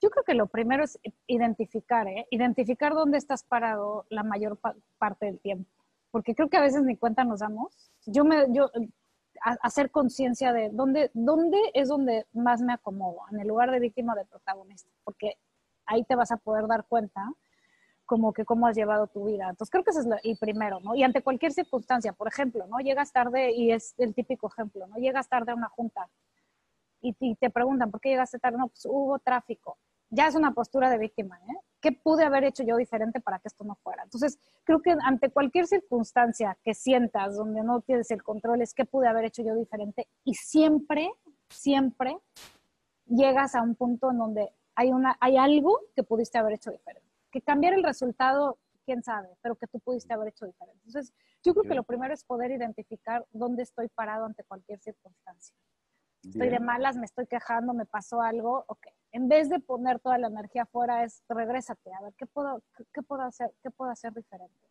[0.00, 2.26] Yo creo que lo primero es identificar, ¿eh?
[2.30, 4.58] identificar dónde estás parado la mayor
[4.98, 5.70] parte del tiempo
[6.10, 7.92] porque creo que a veces ni cuenta nos damos.
[8.06, 8.70] Yo me, yo,
[9.42, 14.12] hacer conciencia de dónde, dónde es donde más me acomodo, en el lugar de víctima
[14.12, 15.38] o de protagonista, porque
[15.86, 17.32] ahí te vas a poder dar cuenta
[18.06, 19.50] como que cómo has llevado tu vida.
[19.50, 20.94] Entonces creo que ese es el primero, ¿no?
[20.94, 22.78] Y ante cualquier circunstancia, por ejemplo, ¿no?
[22.78, 24.96] Llegas tarde y es el típico ejemplo, ¿no?
[24.96, 26.08] Llegas tarde a una junta
[27.02, 28.56] y, y te preguntan, ¿por qué llegaste tarde?
[28.56, 29.76] No, pues hubo tráfico.
[30.08, 31.56] Ya es una postura de víctima, ¿eh?
[31.80, 34.02] ¿Qué pude haber hecho yo diferente para que esto no fuera?
[34.02, 38.84] Entonces, creo que ante cualquier circunstancia que sientas donde no tienes el control, es qué
[38.84, 40.08] pude haber hecho yo diferente.
[40.24, 41.10] Y siempre,
[41.48, 42.18] siempre
[43.06, 47.08] llegas a un punto en donde hay, una, hay algo que pudiste haber hecho diferente.
[47.30, 50.80] Que cambiar el resultado, quién sabe, pero que tú pudiste haber hecho diferente.
[50.84, 51.12] Entonces,
[51.42, 55.54] yo creo que lo primero es poder identificar dónde estoy parado ante cualquier circunstancia.
[56.24, 58.86] Estoy de malas, me estoy quejando, me pasó algo, ok.
[59.12, 62.62] En vez de poner toda la energía afuera, es regrésate, a ver, ¿qué puedo,
[62.92, 64.68] qué puedo hacer, qué puedo hacer diferente?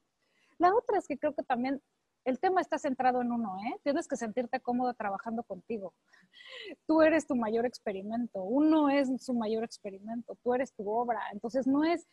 [0.58, 1.82] La otra es que creo que también
[2.28, 3.80] el tema está centrado en uno, ¿eh?
[3.84, 5.94] Tienes que sentirte cómodo trabajando contigo.
[6.86, 11.22] Tú eres tu mayor experimento, uno es su mayor experimento, tú eres tu obra.
[11.32, 12.06] Entonces no es,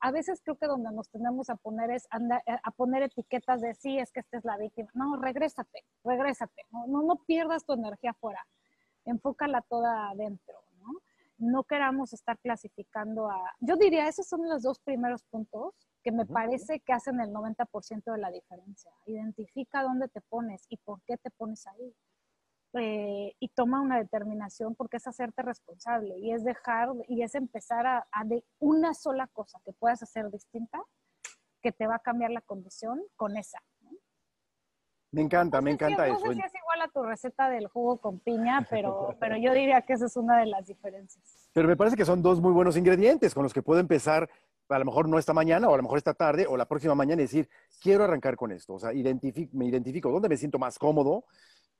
[0.00, 3.74] a veces creo que donde nos tenemos a poner es eh, a poner etiquetas de
[3.74, 4.88] sí, es que esta es la víctima.
[4.94, 6.62] No, regrésate, regrésate.
[6.70, 8.46] No, no, no pierdas tu energía afuera.
[9.04, 10.88] Enfócala toda adentro, ¿no?
[11.38, 13.54] No queramos estar clasificando a...
[13.60, 18.12] Yo diría, esos son los dos primeros puntos que me parece que hacen el 90%
[18.12, 18.92] de la diferencia.
[19.06, 21.94] Identifica dónde te pones y por qué te pones ahí.
[22.74, 27.86] Eh, y toma una determinación porque es hacerte responsable y es dejar y es empezar
[27.86, 30.78] a, de una sola cosa que puedas hacer distinta
[31.62, 33.58] que te va a cambiar la condición con esa.
[35.10, 36.20] Me encanta, me encanta eso.
[36.26, 39.54] No sé si es igual a tu receta del jugo con piña, pero, pero yo
[39.54, 41.48] diría que esa es una de las diferencias.
[41.54, 44.28] Pero me parece que son dos muy buenos ingredientes con los que puedo empezar,
[44.68, 46.94] a lo mejor no esta mañana, o a lo mejor esta tarde, o la próxima
[46.94, 47.48] mañana, y decir,
[47.80, 48.74] quiero arrancar con esto.
[48.74, 51.24] O sea, me identifico dónde me siento más cómodo,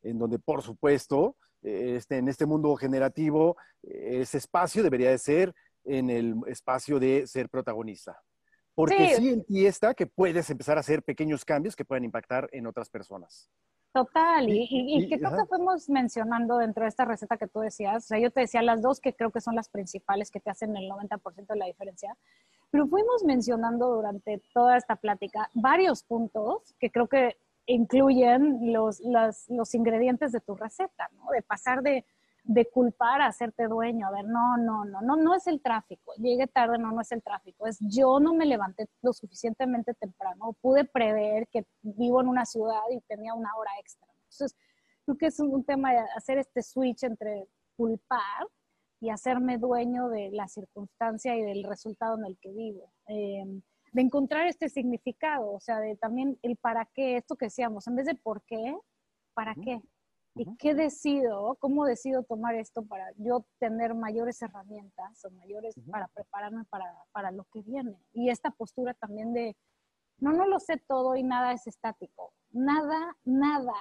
[0.03, 6.11] en donde, por supuesto, este, en este mundo generativo, ese espacio debería de ser en
[6.11, 8.21] el espacio de ser protagonista.
[8.75, 12.49] Porque sí, en ti está que puedes empezar a hacer pequeños cambios que pueden impactar
[12.53, 13.51] en otras personas.
[13.93, 18.05] Total, y, y, que creo que fuimos mencionando dentro de esta receta que tú decías,
[18.05, 20.51] o sea, yo te decía las dos que creo que son las principales que te
[20.51, 22.17] hacen el 90% de la diferencia,
[22.71, 27.39] pero fuimos mencionando durante toda esta plática varios puntos que creo que
[27.69, 31.31] incluyen los, los ingredientes de tu receta, ¿no?
[31.31, 32.05] De pasar de,
[32.49, 34.07] de culpar a hacerte dueño.
[34.07, 36.15] A ver, no, no, no, no, no es el tráfico.
[36.17, 37.67] Llegué tarde, no, no es el tráfico.
[37.67, 40.57] Es yo no me levanté lo suficientemente temprano.
[40.63, 44.09] Pude prever que vivo en una ciudad y tenía una hora extra.
[44.17, 44.57] Entonces,
[45.05, 47.47] creo que es un, tema de hacer este switch entre
[47.77, 48.47] culpar
[48.99, 52.93] y hacerme dueño de la circunstancia y del resultado en el que vivo.
[53.07, 53.61] Em,
[53.93, 57.97] de encontrar este significado, o sea, de también el para qué, esto que decíamos, en
[57.97, 58.77] vez de por qué,
[59.35, 59.81] ¿para qué?
[60.35, 61.57] ¿Y qué decido?
[61.59, 67.33] ¿Cómo decido tomar esto para yo tener mayores herramientas o mayores para prepararme para, para,
[67.33, 67.97] lo que viene?
[68.13, 69.57] Y esta postura también de,
[70.19, 72.33] no, no lo sé todo y nada es estático.
[72.51, 73.75] Nada, nada,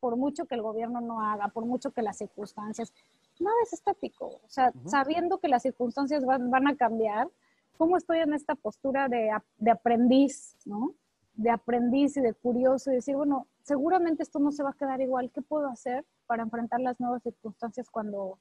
[0.00, 2.92] por mucho que el gobierno no haga, por mucho que las circunstancias,
[3.40, 4.40] nada es estático.
[4.44, 7.28] O sea, sabiendo que las circunstancias van, van a cambiar,
[7.76, 10.94] ¿cómo estoy en esta postura de, de aprendiz, ¿no?
[11.34, 15.00] De aprendiz y de curioso y decir, bueno, seguramente esto no se va a quedar
[15.00, 15.30] igual.
[15.32, 18.38] ¿Qué puedo hacer para enfrentar las nuevas circunstancias cuando,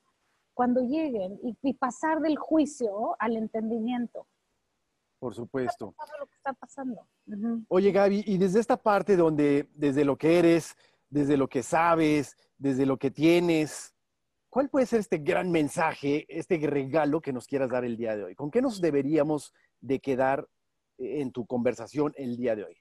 [0.53, 1.39] cuando lleguen?
[1.43, 4.27] Y, pasar del juicio al entendimiento.
[5.19, 5.93] Por supuesto.
[6.19, 7.07] Lo que está pasando.
[7.67, 10.75] Oye, Gaby, y desde esta parte donde, desde lo que eres,
[11.09, 13.90] desde lo que sabes, desde lo que tienes,
[14.51, 18.25] ¿cuál puede ser este gran mensaje, este regalo que nos quieras dar el día de
[18.25, 18.35] hoy?
[18.35, 20.47] ¿Con qué nos deberíamos de quedar
[20.99, 22.77] en tu conversación el día de hoy?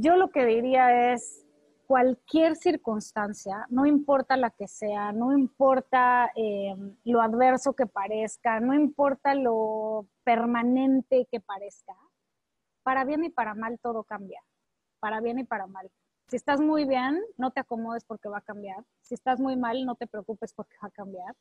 [0.00, 1.44] yo lo que diría es
[1.86, 8.74] cualquier circunstancia, no importa la que sea, no importa eh, lo adverso que parezca, no
[8.74, 11.94] importa lo permanente que parezca,
[12.82, 14.42] para bien y para mal todo cambia,
[14.98, 15.90] para bien y para mal.
[16.28, 18.84] Si estás muy bien, no te acomodes porque va a cambiar.
[19.00, 21.34] Si estás muy mal, no te preocupes porque va a cambiar.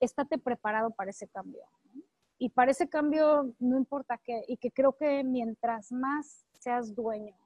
[0.00, 1.62] estate preparado para ese cambio.
[2.38, 7.36] Y para ese cambio, no importa qué, y que creo que mientras más seas dueño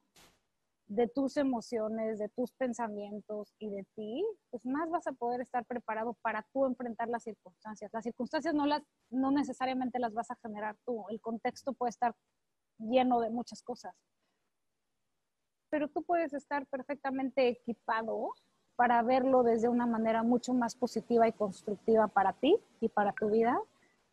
[0.89, 5.67] de tus emociones, de tus pensamientos y de ti, pues más vas a poder estar
[5.67, 7.91] preparado para tú enfrentar las circunstancias.
[7.93, 12.15] Las circunstancias no, las, no necesariamente las vas a generar tú, el contexto puede estar
[12.79, 13.95] lleno de muchas cosas,
[15.71, 18.31] pero tú puedes estar perfectamente equipado
[18.77, 23.31] para verlo desde una manera mucho más positiva y constructiva para ti y para tu
[23.31, 23.59] vida,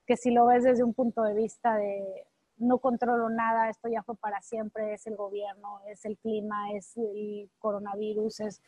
[0.07, 2.25] que si lo ves desde un punto de vista de
[2.57, 6.95] no controlo nada, esto ya fue para siempre, es el gobierno, es el clima, es
[6.97, 8.61] el coronavirus, es,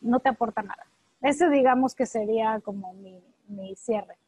[0.00, 0.84] no te aporta nada.
[1.20, 4.18] Ese digamos que sería como mi, mi cierre.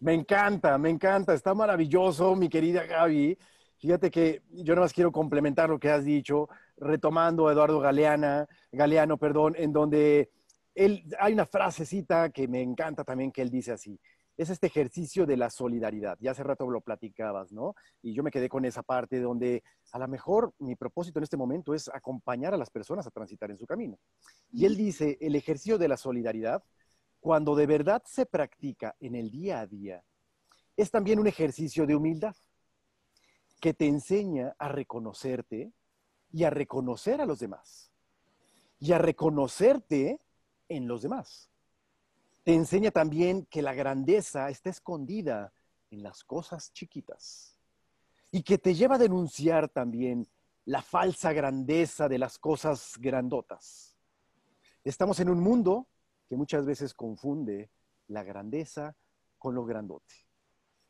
[0.00, 3.38] Me encanta, me encanta, está maravilloso, mi querida Gaby.
[3.78, 8.48] Fíjate que yo nada más quiero complementar lo que has dicho, retomando a Eduardo Galeana,
[8.72, 10.30] Galeano, perdón, en donde
[10.74, 13.98] él, hay una frasecita que me encanta también que él dice así,
[14.36, 16.16] es este ejercicio de la solidaridad.
[16.20, 17.74] Ya hace rato lo platicabas, ¿no?
[18.02, 19.62] Y yo me quedé con esa parte donde
[19.92, 23.50] a lo mejor mi propósito en este momento es acompañar a las personas a transitar
[23.50, 23.98] en su camino.
[24.52, 26.62] Y él dice, el ejercicio de la solidaridad,
[27.20, 30.04] cuando de verdad se practica en el día a día,
[30.76, 32.36] es también un ejercicio de humildad
[33.60, 35.72] que te enseña a reconocerte
[36.32, 37.90] y a reconocer a los demás
[38.80, 40.20] y a reconocerte
[40.68, 41.48] en los demás
[42.48, 45.52] te enseña también que la grandeza está escondida
[45.90, 47.58] en las cosas chiquitas
[48.30, 50.26] y que te lleva a denunciar también
[50.64, 53.98] la falsa grandeza de las cosas grandotas.
[54.82, 55.88] Estamos en un mundo
[56.26, 57.70] que muchas veces confunde
[58.06, 58.96] la grandeza
[59.38, 60.14] con lo grandote,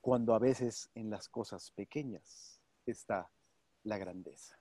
[0.01, 2.58] cuando a veces en las cosas pequeñas
[2.93, 3.31] está
[3.85, 4.59] la grandeza.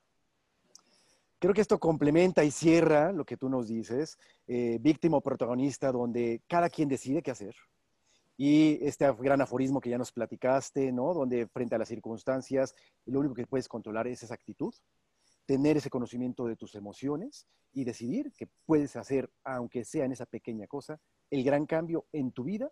[1.39, 4.17] Creo que esto complementa y cierra lo que tú nos dices,
[4.47, 7.55] eh, víctima o protagonista, donde cada quien decide qué hacer.
[8.37, 11.13] Y este gran aforismo que ya nos platicaste, ¿no?
[11.13, 12.75] Donde frente a las circunstancias,
[13.05, 14.73] lo único que puedes controlar es esa actitud.
[15.45, 20.25] tener ese conocimiento de tus emociones y decidir que puedes hacer, aunque sea en esa
[20.25, 20.99] pequeña cosa,
[21.29, 22.69] el gran cambio en tu vida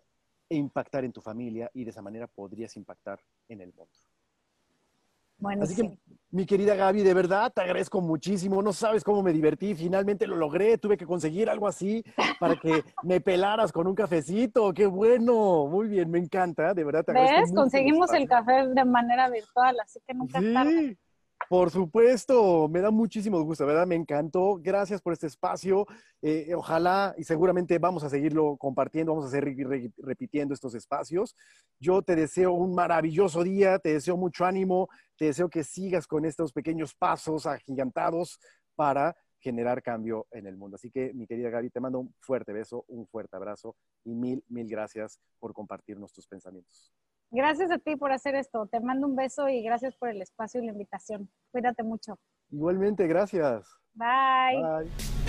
[0.48, 3.94] e impactar en tu familia y de esa manera podrías impactar en el mundo.
[5.38, 5.98] Bueno, Así que,
[6.30, 8.62] mi querida Gaby, de verdad te agradezco muchísimo.
[8.62, 9.74] No sabes cómo me divertí.
[9.74, 10.76] Finalmente lo logré.
[10.78, 12.04] Tuve que conseguir algo así
[12.40, 14.72] para que me pelaras con un cafecito.
[14.74, 15.66] ¡Qué bueno!
[15.66, 16.74] Muy bien, me encanta.
[16.74, 17.40] De verdad te agradezco.
[17.40, 17.54] ¿Ves?
[17.54, 20.52] Conseguimos el café de manera virtual, así que nunca sí.
[20.52, 20.98] tarde.
[21.48, 23.86] Por supuesto, me da muchísimo gusto, ¿verdad?
[23.86, 24.58] Me encantó.
[24.60, 25.86] Gracias por este espacio.
[26.20, 31.36] Eh, ojalá y seguramente vamos a seguirlo compartiendo, vamos a seguir re repitiendo estos espacios.
[31.78, 36.24] Yo te deseo un maravilloso día, te deseo mucho ánimo, te deseo que sigas con
[36.24, 38.40] estos pequeños pasos agigantados
[38.74, 40.74] para generar cambio en el mundo.
[40.74, 44.42] Así que, mi querida Gaby, te mando un fuerte beso, un fuerte abrazo y mil,
[44.48, 46.92] mil gracias por compartirnos tus pensamientos.
[47.30, 48.66] Gracias a ti por hacer esto.
[48.66, 51.28] Te mando un beso y gracias por el espacio y la invitación.
[51.50, 52.18] Cuídate mucho.
[52.50, 53.68] Igualmente, gracias.
[53.94, 54.62] Bye.
[54.62, 55.25] Bye.